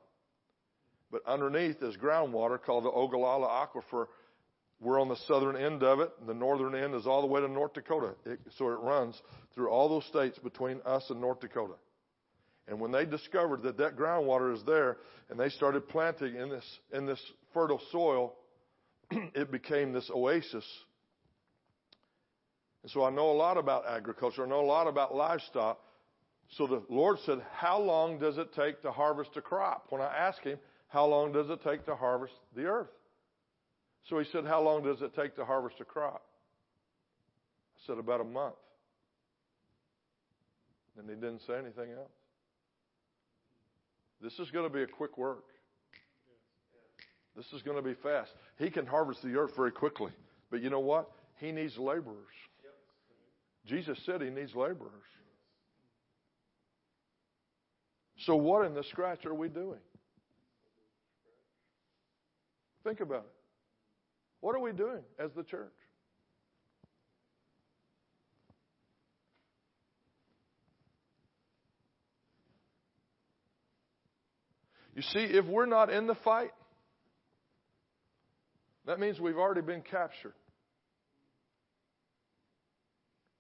[1.11, 4.07] But underneath is groundwater called the Ogallala Aquifer
[4.81, 6.11] we're on the southern end of it.
[6.27, 8.15] The northern end is all the way to North Dakota.
[8.27, 9.21] It, so it runs
[9.55, 11.75] through all those states between us and North Dakota.
[12.69, 14.99] And when they discovered that that groundwater is there
[15.31, 17.21] and they started planting in this, in this
[17.55, 18.35] fertile soil,
[19.11, 20.65] it became this oasis.
[22.83, 24.45] And so I know a lot about agriculture.
[24.45, 25.79] I know a lot about livestock.
[26.57, 29.87] So the Lord said, How long does it take to harvest a crop?
[29.89, 30.59] When I asked him,
[30.89, 32.91] How long does it take to harvest the earth?
[34.09, 36.23] So he said, How long does it take to harvest a crop?
[37.77, 38.55] I said, About a month.
[40.99, 42.11] And he didn't say anything else.
[44.23, 45.45] This is going to be a quick work.
[47.37, 48.31] This is going to be fast.
[48.59, 50.11] He can harvest the earth very quickly.
[50.51, 51.11] But you know what?
[51.39, 52.17] He needs laborers.
[53.67, 54.93] Jesus said he needs laborers.
[58.21, 59.81] So, what in the scratch are we doing?
[62.85, 63.36] Think about it.
[64.41, 65.73] What are we doing as the church?
[74.95, 76.53] You see, if we're not in the fight,
[78.87, 80.33] that means we've already been captured.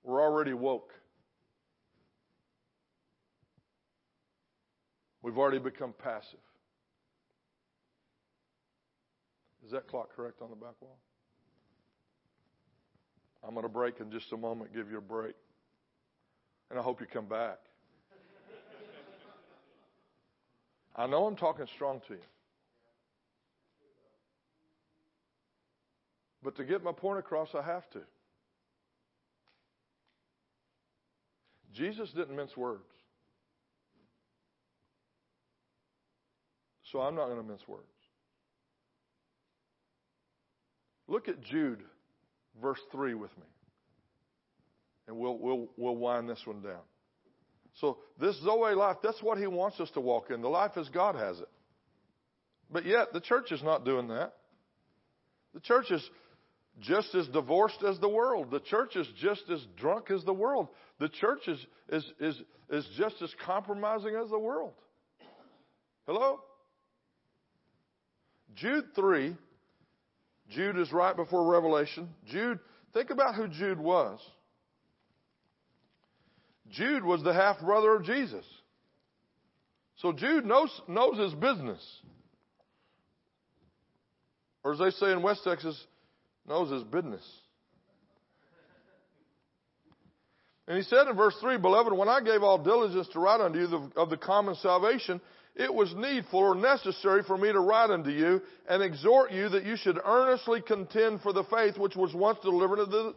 [0.02, 0.92] We're already woke.
[5.22, 6.38] We've already become passive.
[9.66, 10.96] Is that clock correct on the back wall?
[13.42, 15.34] I'm going to break in just a moment, give you a break.
[16.70, 17.58] And I hope you come back.
[20.94, 22.20] I know I'm talking strong to you.
[26.44, 28.00] But to get my point across, I have to.
[31.74, 32.84] Jesus didn't mince words.
[36.84, 37.95] So I'm not going to mince words.
[41.08, 41.82] Look at Jude,
[42.60, 43.46] verse 3 with me.
[45.08, 46.80] And we'll, we'll, we'll wind this one down.
[47.80, 50.40] So, this Zoe life, that's what he wants us to walk in.
[50.40, 51.48] The life as God has it.
[52.70, 54.32] But yet, the church is not doing that.
[55.54, 56.02] The church is
[56.80, 58.50] just as divorced as the world.
[58.50, 60.68] The church is just as drunk as the world.
[60.98, 61.58] The church is,
[61.90, 64.72] is, is, is just as compromising as the world.
[66.06, 66.40] Hello?
[68.54, 69.36] Jude 3.
[70.50, 72.08] Jude is right before Revelation.
[72.26, 72.58] Jude,
[72.94, 74.20] think about who Jude was.
[76.70, 78.44] Jude was the half brother of Jesus.
[79.96, 81.82] So Jude knows, knows his business.
[84.62, 85.80] Or as they say in West Texas,
[86.46, 87.22] knows his business.
[90.68, 93.58] And he said in verse 3, Beloved, when I gave all diligence to write unto
[93.58, 95.20] you of the common salvation,
[95.56, 99.64] it was needful or necessary for me to write unto you and exhort you that
[99.64, 103.14] you should earnestly contend for the faith which was once delivered to the,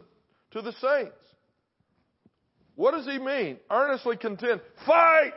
[0.52, 1.16] to the saints.
[2.76, 3.58] What does he mean?
[3.70, 4.62] Earnestly contend.
[4.86, 5.32] Fight!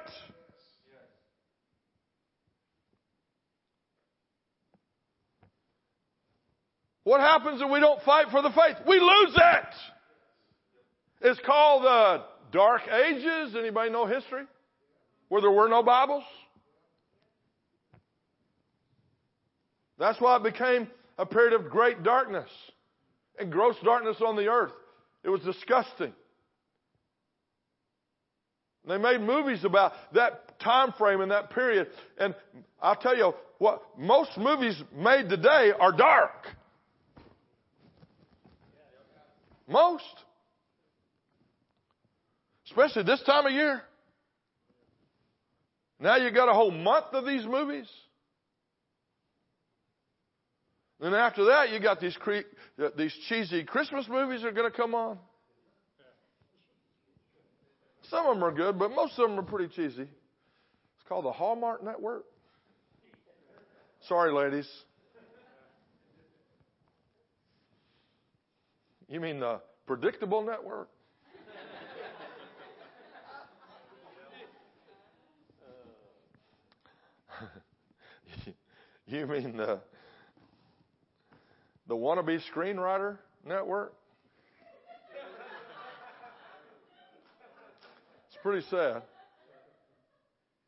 [7.03, 8.77] What happens if we don't fight for the faith?
[8.87, 9.75] We lose it!
[11.19, 12.23] It's called the
[12.53, 13.57] Dark Ages.
[13.57, 14.43] Anybody know history?
[15.27, 16.23] Where there were no Bibles?
[20.03, 22.49] That's why it became a period of great darkness
[23.39, 24.73] and gross darkness on the earth.
[25.23, 26.11] It was disgusting.
[28.85, 31.87] They made movies about that time frame and that period.
[32.17, 32.35] And
[32.81, 36.47] I'll tell you what, most movies made today are dark.
[39.69, 40.03] Most.
[42.65, 43.81] Especially this time of year.
[45.97, 47.87] Now you got a whole month of these movies.
[51.03, 52.47] And after that, you got these cre-
[52.95, 55.19] these cheesy Christmas movies are going to come on.
[58.03, 60.03] Some of them are good, but most of them are pretty cheesy.
[60.03, 62.23] It's called the Hallmark Network.
[64.07, 64.69] Sorry, ladies.
[69.09, 70.87] You mean the predictable network?
[79.05, 79.81] you mean the
[81.87, 83.93] the wannabe screenwriter network?
[88.27, 89.03] It's pretty sad.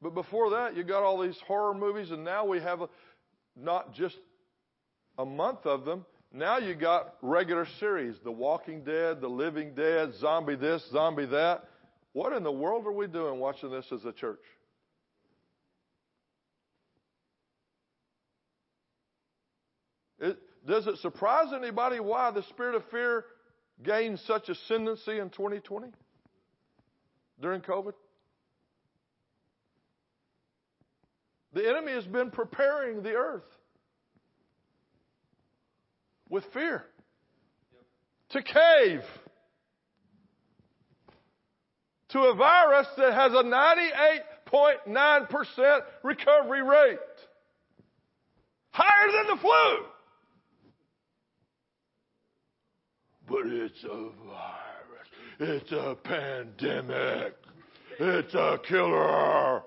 [0.01, 2.79] But before that, you got all these horror movies, and now we have
[3.55, 4.17] not just
[5.17, 6.05] a month of them.
[6.31, 11.63] Now you got regular series: The Walking Dead, The Living Dead, Zombie this, Zombie that.
[12.13, 14.41] What in the world are we doing watching this as a church?
[20.19, 20.37] It,
[20.67, 23.25] does it surprise anybody why the spirit of fear
[23.83, 25.89] gained such ascendancy in 2020
[27.41, 27.93] during COVID?
[31.53, 33.43] The enemy has been preparing the earth
[36.29, 36.85] with fear
[38.29, 39.03] to cave
[42.09, 43.43] to a virus that has a
[44.47, 46.97] 98.9% recovery rate.
[48.71, 49.85] Higher than the flu.
[53.27, 55.07] But it's a virus.
[55.39, 57.35] It's a pandemic.
[57.99, 59.63] It's a killer.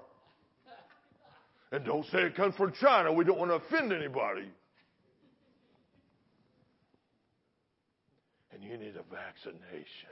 [1.70, 3.12] And don't say it comes from China.
[3.12, 4.50] We don't want to offend anybody.
[8.52, 10.08] And you need a vaccination.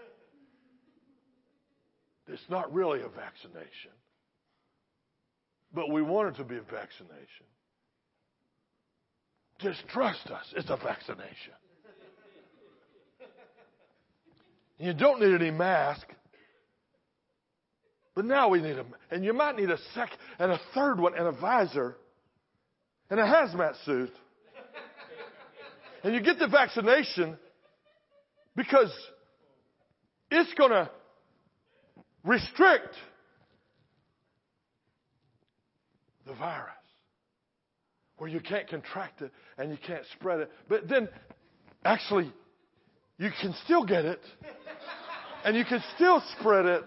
[2.29, 3.93] It's not really a vaccination.
[5.73, 7.47] But we want it to be a vaccination.
[9.59, 10.45] Just trust us.
[10.57, 11.55] It's a vaccination.
[14.79, 16.07] You don't need any mask.
[18.15, 18.95] But now we need them.
[19.11, 21.97] and you might need a second and a third one and a visor
[23.11, 24.13] and a hazmat suit.
[26.03, 27.37] And you get the vaccination
[28.55, 28.93] because
[30.31, 30.91] it's going to
[32.25, 32.95] restrict
[36.27, 36.73] the virus
[38.19, 40.51] where you can't contract it and you can't spread it.
[40.69, 41.09] But then
[41.85, 42.33] actually
[43.19, 44.21] you can still get it,
[45.45, 46.85] and you can still spread it.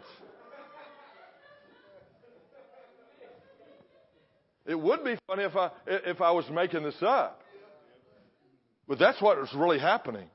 [4.65, 7.41] It would be funny if I if I was making this up,
[8.88, 10.27] but that's what was really happening.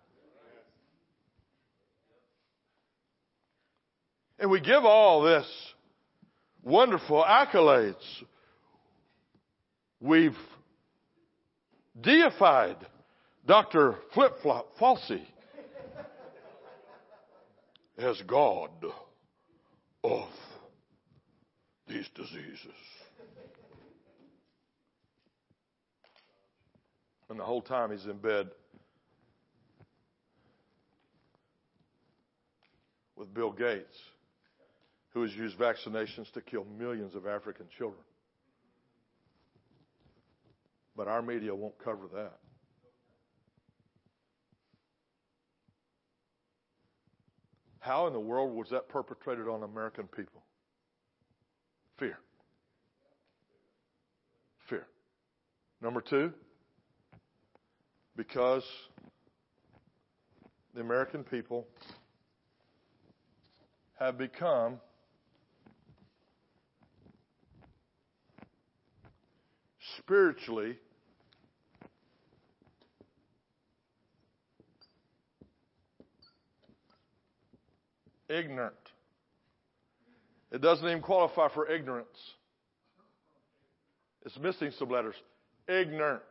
[4.40, 5.46] And we give all this
[6.64, 7.94] wonderful accolades.
[10.00, 10.36] We've
[11.98, 12.76] deified
[13.46, 13.94] Dr.
[14.12, 15.22] Flip Flop Falsey
[17.98, 18.70] as God
[20.02, 20.28] of
[21.88, 22.74] these diseases.
[27.30, 28.48] And the whole time he's in bed
[33.16, 33.96] with Bill Gates,
[35.10, 38.02] who has used vaccinations to kill millions of African children.
[40.96, 42.38] But our media won't cover that.
[47.85, 50.43] How in the world was that perpetrated on American people?
[51.98, 52.19] Fear.
[54.70, 54.86] Fear.
[55.82, 56.32] Number two,
[58.16, 58.65] because
[60.74, 61.66] the American people
[64.01, 64.81] have become
[69.98, 70.78] spiritually
[78.35, 78.74] ignorant.
[80.51, 82.06] It doesn't even qualify for ignorance.
[84.24, 85.16] It's missing some letters.
[85.69, 86.23] Ignorant.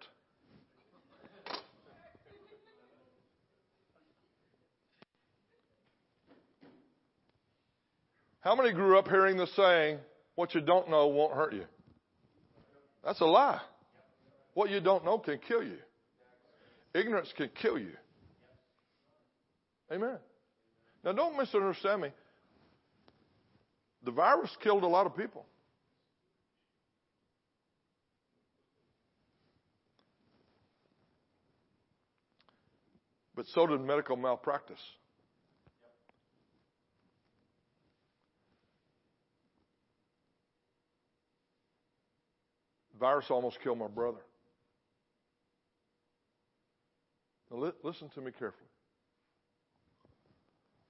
[8.41, 9.99] How many grew up hearing the saying,
[10.35, 11.63] what you don't know won't hurt you?
[13.03, 13.61] That's a lie.
[14.53, 15.77] What you don't know can kill you.
[16.93, 17.93] Ignorance can kill you.
[19.91, 20.17] Amen.
[21.03, 22.09] Now, don't misunderstand me.
[24.03, 25.45] The virus killed a lot of people.
[33.35, 34.79] But so did medical malpractice.
[43.03, 44.21] virus almost killed my brother.
[47.51, 48.72] Now, li- listen to me carefully.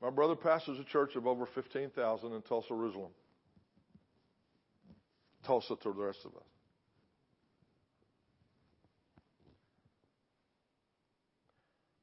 [0.04, 3.12] My brother pastors a church of over 15,000 in Tulsa, Jerusalem.
[5.46, 6.44] Tulsa to the rest of us.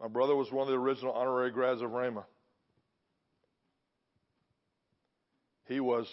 [0.01, 2.24] My brother was one of the original honorary grads of Rhema.
[5.68, 6.06] He was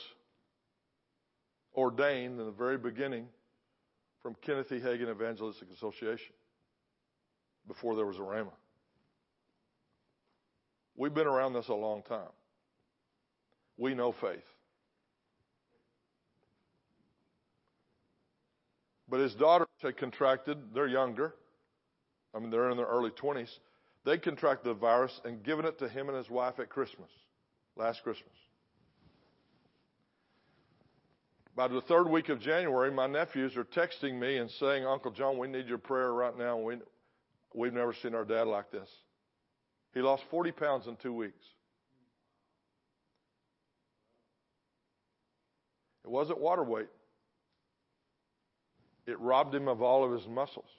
[1.74, 3.28] ordained in the very beginning
[4.22, 4.80] from Kenneth E.
[4.82, 6.34] Hagin Evangelistic Association
[7.66, 8.52] before there was a Rhema.
[10.98, 12.32] We've been around this a long time.
[13.78, 14.44] We know faith.
[19.08, 21.36] But his daughters had contracted, they're younger.
[22.36, 23.50] I mean, they're in their early 20s.
[24.04, 27.10] They contracted the virus and given it to him and his wife at Christmas,
[27.76, 28.34] last Christmas.
[31.56, 35.38] By the third week of January, my nephews are texting me and saying, Uncle John,
[35.38, 36.58] we need your prayer right now.
[36.58, 36.78] We,
[37.54, 38.90] we've never seen our dad like this.
[39.98, 41.44] He lost 40 pounds in two weeks.
[46.06, 46.86] It wasn't water weight.
[49.08, 50.70] It robbed him of all of his muscles.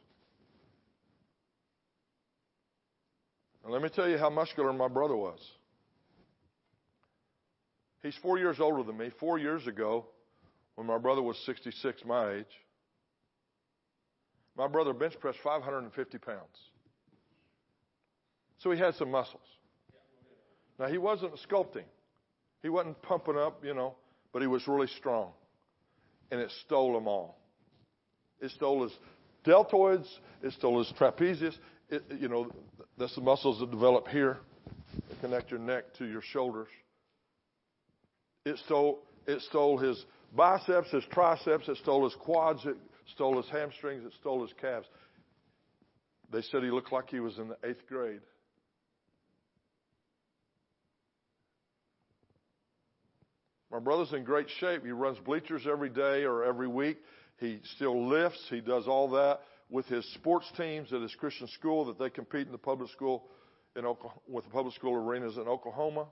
[3.64, 5.40] And let me tell you how muscular my brother was.
[8.04, 9.10] He's four years older than me.
[9.18, 10.06] Four years ago,
[10.76, 12.44] when my brother was 66, my age,
[14.56, 16.38] my brother bench pressed 550 pounds.
[18.58, 19.42] So he had some muscles.
[20.78, 21.84] Now he wasn't sculpting.
[22.62, 23.94] He wasn't pumping up, you know,
[24.32, 25.30] but he was really strong.
[26.30, 27.38] And it stole them all.
[28.40, 28.92] It stole his
[29.44, 30.06] deltoids.
[30.42, 31.56] It stole his trapezius.
[31.88, 32.50] It, you know,
[32.98, 34.38] that's the muscles that develop here
[35.08, 36.68] that connect your neck to your shoulders.
[38.44, 40.04] It stole, it stole his
[40.36, 41.68] biceps, his triceps.
[41.68, 42.64] It stole his quads.
[42.64, 42.76] It
[43.14, 44.04] stole his hamstrings.
[44.04, 44.86] It stole his calves.
[46.30, 48.20] They said he looked like he was in the eighth grade.
[53.70, 54.84] My brother's in great shape.
[54.84, 56.98] He runs bleachers every day or every week.
[57.38, 58.44] He still lifts.
[58.48, 59.40] He does all that
[59.70, 63.24] with his sports teams at his Christian school that they compete in the public school
[63.76, 66.06] in Oklahoma, with the public school arenas in Oklahoma.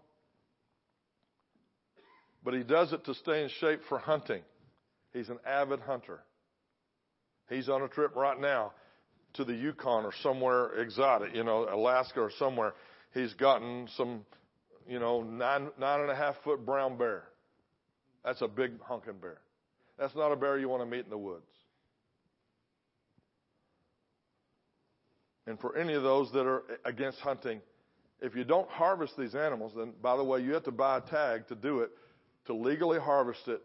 [2.45, 4.43] But he does it to stay in shape for hunting.
[5.13, 6.21] He's an avid hunter.
[7.49, 8.73] He's on a trip right now
[9.35, 12.75] to the Yukon or somewhere exotic, you know, Alaska or somewhere.
[13.15, 14.25] he's gotten some,
[14.89, 17.25] you know, nine nine and a half foot brown bear.
[18.27, 19.39] That's a big hunking bear.
[19.97, 21.47] That's not a bear you want to meet in the woods.
[25.47, 27.61] And for any of those that are against hunting,
[28.21, 31.01] if you don't harvest these animals, then by the way, you have to buy a
[31.03, 31.91] tag to do it,
[32.47, 33.63] to legally harvest it.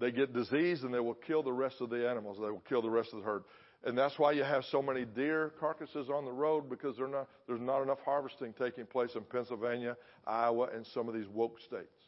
[0.00, 2.38] They get disease and they will kill the rest of the animals.
[2.40, 3.44] They will kill the rest of the herd.
[3.84, 7.60] And that's why you have so many deer carcasses on the road because not, there's
[7.60, 11.99] not enough harvesting taking place in Pennsylvania, Iowa, and some of these woke states.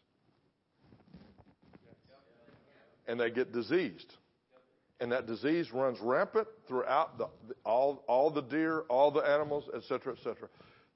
[3.06, 4.12] And they get diseased
[5.02, 7.26] and that disease runs rampant throughout the,
[7.66, 10.48] all, all the deer, all the animals, et cetera, et cetera.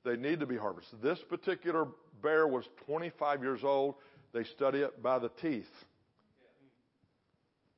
[0.04, 1.02] They need to be harvested.
[1.02, 1.88] This particular
[2.22, 3.96] bear was 25 years old.
[4.32, 5.66] They study it by the teeth.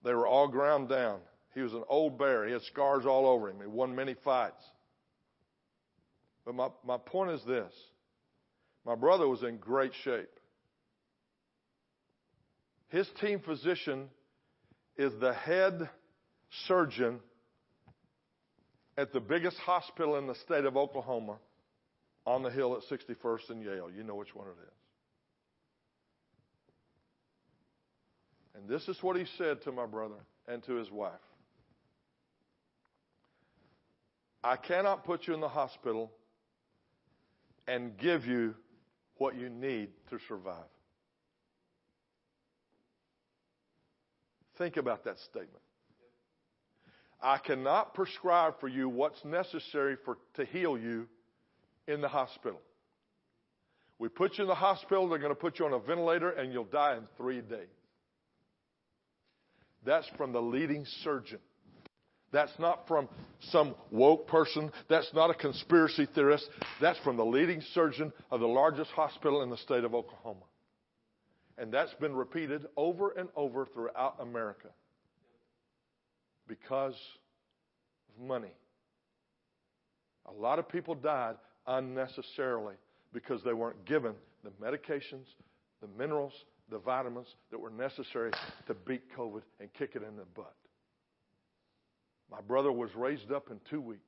[0.05, 1.20] They were all ground down.
[1.55, 2.44] He was an old bear.
[2.46, 3.56] He had scars all over him.
[3.62, 4.62] He won many fights.
[6.44, 7.72] But my, my point is this
[8.84, 10.28] my brother was in great shape.
[12.88, 14.10] His team physician
[14.99, 15.89] is the head
[16.66, 17.20] surgeon
[18.97, 21.39] at the biggest hospital in the state of Oklahoma
[22.27, 23.89] on the hill at 61st and Yale.
[23.97, 24.73] You know which one it is.
[28.57, 30.16] And this is what he said to my brother
[30.49, 31.15] and to his wife
[34.43, 36.12] I cannot put you in the hospital
[37.66, 38.55] and give you
[39.16, 40.55] what you need to survive.
[44.59, 45.62] Think about that statement.
[47.22, 51.06] I cannot prescribe for you what's necessary for, to heal you
[51.86, 52.60] in the hospital.
[53.98, 56.52] We put you in the hospital, they're going to put you on a ventilator, and
[56.52, 57.66] you'll die in three days.
[59.85, 61.39] That's from the leading surgeon.
[62.30, 63.09] That's not from
[63.51, 64.70] some woke person.
[64.89, 66.48] That's not a conspiracy theorist.
[66.80, 70.44] That's from the leading surgeon of the largest hospital in the state of Oklahoma.
[71.59, 74.68] And that's been repeated over and over throughout America
[76.47, 76.94] because
[78.09, 78.52] of money.
[80.26, 81.35] A lot of people died
[81.66, 82.74] unnecessarily
[83.12, 84.14] because they weren't given
[84.44, 85.26] the medications,
[85.80, 86.32] the minerals,
[86.70, 88.30] the vitamins that were necessary
[88.66, 90.55] to beat COVID and kick it in the butt.
[92.30, 94.02] My brother was raised up in two weeks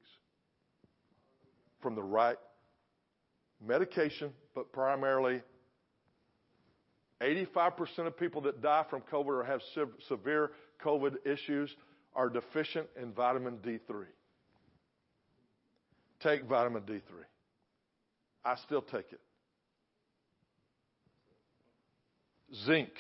[1.81, 2.37] from the right
[3.67, 5.43] medication, but primarily
[7.23, 9.61] 85% of people that die from COVID or have
[10.09, 10.53] severe
[10.85, 11.75] COVID issues
[12.15, 14.05] are deficient in vitamin D3.
[16.21, 17.03] Take vitamin D3.
[18.45, 19.21] I still take it.
[22.65, 22.91] Zinc.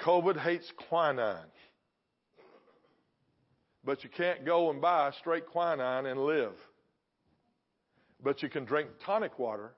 [0.00, 1.36] COVID hates quinine.
[3.84, 6.54] But you can't go and buy straight quinine and live.
[8.22, 9.72] But you can drink tonic water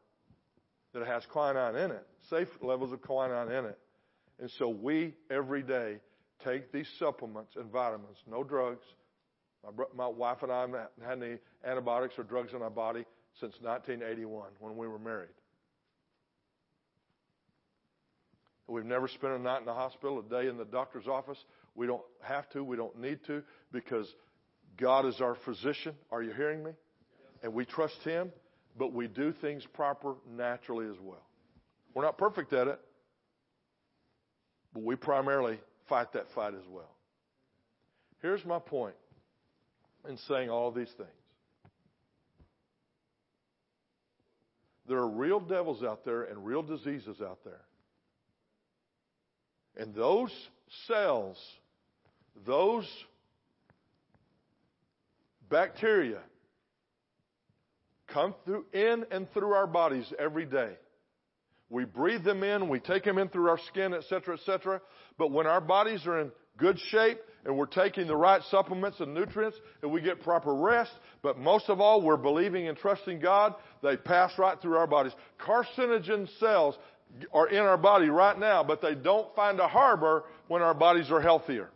[0.93, 3.79] that has quinine in it, safe levels of quinine in it,
[4.41, 5.99] and so we, every day,
[6.45, 8.85] take these supplements and vitamins, no drugs.
[9.65, 13.05] My, my wife and I haven't had any antibiotics or drugs in our body
[13.41, 15.29] since 1981 when we were married.
[18.66, 21.39] We've never spent a night in the hospital, a day in the doctor's office.
[21.75, 23.43] We don't have to, we don't need to,
[23.73, 24.12] because
[24.79, 25.95] God is our physician.
[26.11, 26.73] Are you hearing me?
[27.45, 28.33] And we trust Him,
[28.79, 31.23] but we do things proper naturally as well.
[31.93, 32.81] We're not perfect at it,
[34.73, 36.91] but we primarily fight that fight as well.
[38.23, 38.95] Here's my point
[40.09, 41.11] in saying all these things.
[44.89, 47.61] There are real devils out there and real diseases out there.
[49.77, 50.33] And those
[50.87, 51.37] cells,
[52.47, 52.89] those
[55.51, 56.21] bacteria
[58.15, 60.70] come through in and through our bodies every day.
[61.69, 64.81] We breathe them in, we take them in through our skin, etc., etc.
[65.19, 69.12] But when our bodies are in good shape and we're taking the right supplements and
[69.12, 70.93] nutrients and we get proper rest,
[71.23, 75.12] but most of all, we're believing and trusting God, they pass right through our bodies.
[75.45, 76.77] Carcinogen cells
[77.32, 81.11] are in our body right now, but they don't find a harbor when our bodies
[81.11, 81.70] are healthier.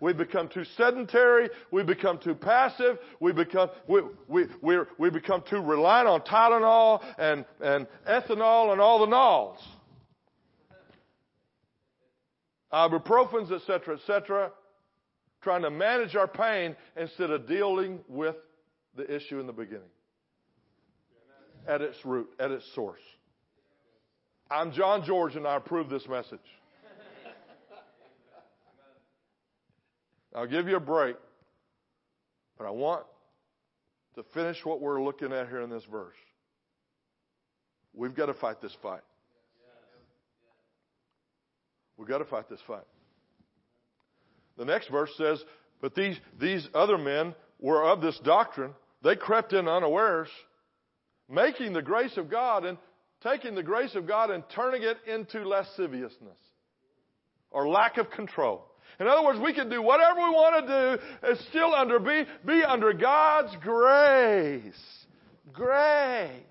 [0.00, 1.50] We become too sedentary.
[1.70, 2.98] We become too passive.
[3.20, 8.80] We become, we, we, we, we become too reliant on Tylenol and, and ethanol and
[8.80, 9.58] all the nols.
[12.72, 14.52] Ibuprofens, etc., etc.,
[15.40, 18.36] trying to manage our pain instead of dealing with
[18.96, 19.82] the issue in the beginning.
[21.66, 23.00] At its root, at its source.
[24.50, 26.38] I'm John George and I approve this message.
[30.38, 31.16] I'll give you a break.
[32.56, 33.04] But I want
[34.14, 36.14] to finish what we're looking at here in this verse.
[37.92, 39.00] We've got to fight this fight.
[41.96, 42.84] We've got to fight this fight.
[44.56, 45.42] The next verse says,
[45.80, 48.74] But these, these other men were of this doctrine.
[49.02, 50.28] They crept in unawares,
[51.28, 52.78] making the grace of God and
[53.24, 56.38] taking the grace of God and turning it into lasciviousness
[57.50, 58.67] or lack of control.
[59.00, 62.24] In other words, we can do whatever we want to do and still under be,
[62.44, 65.06] be under God's grace.
[65.52, 66.42] Grace.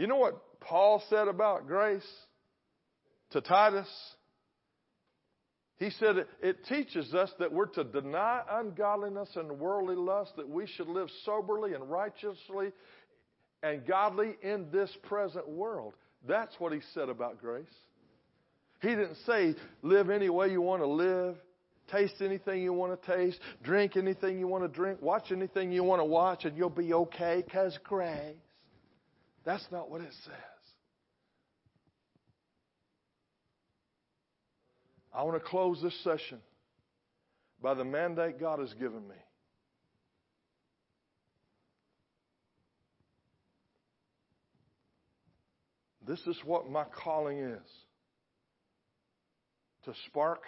[0.00, 2.08] You know what Paul said about grace
[3.32, 3.88] to Titus?
[5.80, 10.48] He said it, it teaches us that we're to deny ungodliness and worldly lust, that
[10.48, 12.72] we should live soberly and righteously
[13.62, 15.94] and godly in this present world.
[16.26, 17.64] That's what he said about grace.
[18.80, 21.36] He didn't say live any way you want to live,
[21.90, 25.84] taste anything you want to taste, drink anything you want to drink, watch anything you
[25.84, 28.36] want to watch, and you'll be okay because grace.
[29.44, 30.34] That's not what it says.
[35.12, 36.38] I want to close this session
[37.62, 39.16] by the mandate God has given me.
[46.10, 47.70] This is what my calling is
[49.84, 50.40] to spark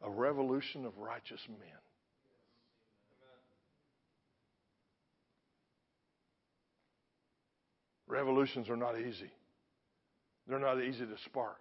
[0.00, 1.58] a revolution of righteous men.
[8.06, 9.30] Revolutions are not easy.
[10.48, 11.60] They're not easy to spark.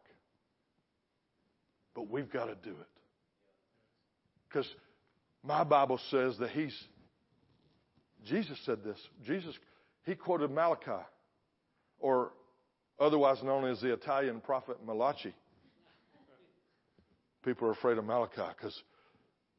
[1.94, 2.88] But we've got to do it.
[4.48, 4.74] Because
[5.44, 6.82] my Bible says that He's,
[8.26, 8.99] Jesus said this.
[9.26, 9.53] Jesus,
[10.06, 11.03] He quoted Malachi,
[12.02, 12.32] or
[12.99, 15.34] otherwise known as the Italian prophet Malachi.
[17.44, 18.80] People are afraid of Malachi because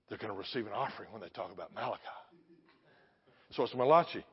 [0.09, 2.03] they're going to receive an offering when they talk about Malachi.
[3.53, 4.25] So it's Malachi.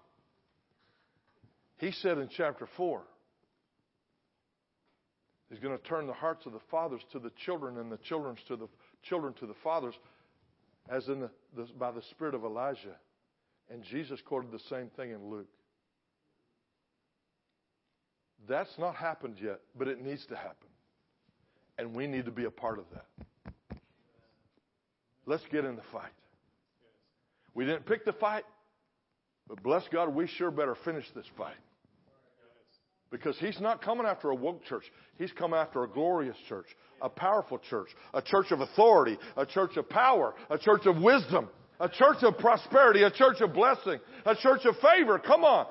[1.77, 3.01] He said in chapter 4,
[5.49, 8.39] He's going to turn the hearts of the fathers to the children and the children's
[8.47, 8.67] to the
[9.03, 9.95] children to the fathers,
[10.87, 12.95] as in the, the, by the spirit of Elijah.
[13.71, 15.47] And Jesus quoted the same thing in Luke.
[18.47, 20.67] That's not happened yet, but it needs to happen.
[21.77, 23.79] And we need to be a part of that.
[25.25, 26.11] Let's get in the fight.
[27.53, 28.43] We didn't pick the fight,
[29.47, 31.55] but bless God, we sure better finish this fight.
[33.11, 34.83] Because he's not coming after a woke church.
[35.17, 36.67] He's come after a glorious church,
[37.01, 41.49] a powerful church, a church of authority, a church of power, a church of wisdom,
[41.79, 45.17] a church of prosperity, a church of blessing, a church of favor.
[45.17, 45.67] Come on.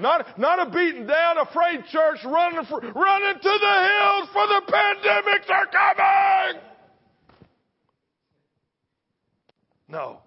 [0.00, 4.62] Not, not a beaten down, afraid church running, for, running to the hills for the
[4.68, 6.62] pandemics are coming.
[9.88, 10.18] No.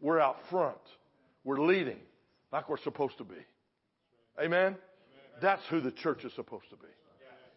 [0.00, 0.76] We're out front.
[1.44, 1.98] We're leading
[2.52, 3.34] like we're supposed to be.
[4.40, 4.76] Amen?
[5.40, 6.86] That's who the church is supposed to be.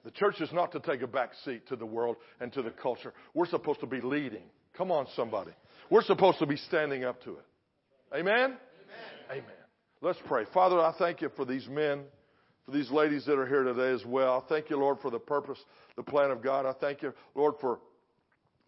[0.05, 2.72] The church is not to take a back seat to the world and to the
[2.72, 3.14] culture.
[3.34, 4.43] We're supposed to be leading.
[4.77, 5.51] Come on, somebody.
[5.89, 7.45] We're supposed to be standing up to it.
[8.15, 8.55] Amen?
[9.30, 9.43] Amen.
[9.43, 9.56] Amen.
[9.99, 10.45] Let's pray.
[10.53, 12.03] Father, I thank you for these men,
[12.65, 14.43] for these ladies that are here today as well.
[14.45, 15.57] I thank you, Lord, for the purpose,
[15.95, 16.67] the plan of God.
[16.67, 17.79] I thank you, Lord, for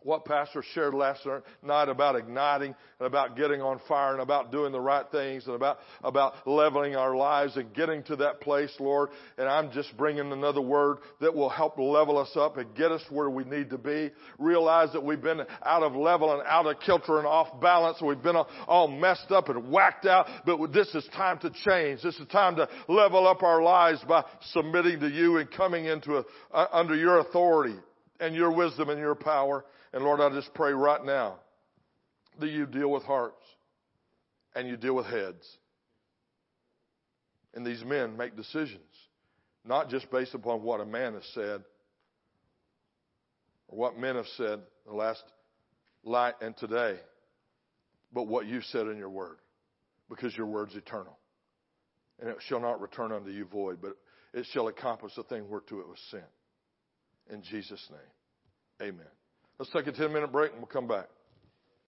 [0.03, 1.27] what Pastor shared last
[1.61, 5.55] night about igniting and about getting on fire and about doing the right things and
[5.55, 9.09] about, about leveling our lives and getting to that place, Lord.
[9.37, 13.01] And I'm just bringing another word that will help level us up and get us
[13.09, 14.11] where we need to be.
[14.37, 18.01] Realize that we've been out of level and out of kilter and off balance.
[18.01, 20.27] We've been all messed up and whacked out.
[20.45, 22.01] But this is time to change.
[22.01, 26.17] This is time to level up our lives by submitting to you and coming into
[26.17, 27.75] a, uh, under your authority
[28.19, 29.65] and your wisdom and your power.
[29.93, 31.39] And Lord, I just pray right now
[32.39, 33.43] that you deal with hearts
[34.55, 35.45] and you deal with heads.
[37.53, 38.81] And these men make decisions,
[39.65, 41.63] not just based upon what a man has said
[43.67, 45.23] or what men have said the last
[46.03, 46.99] light and today,
[48.13, 49.37] but what you said in your word,
[50.09, 51.17] because your word's eternal.
[52.19, 53.97] And it shall not return unto you void, but
[54.33, 56.23] it shall accomplish the thing whereto it was sent.
[57.31, 59.07] In Jesus' name, amen.
[59.59, 61.09] Let's take a 10 minute break and we'll come back.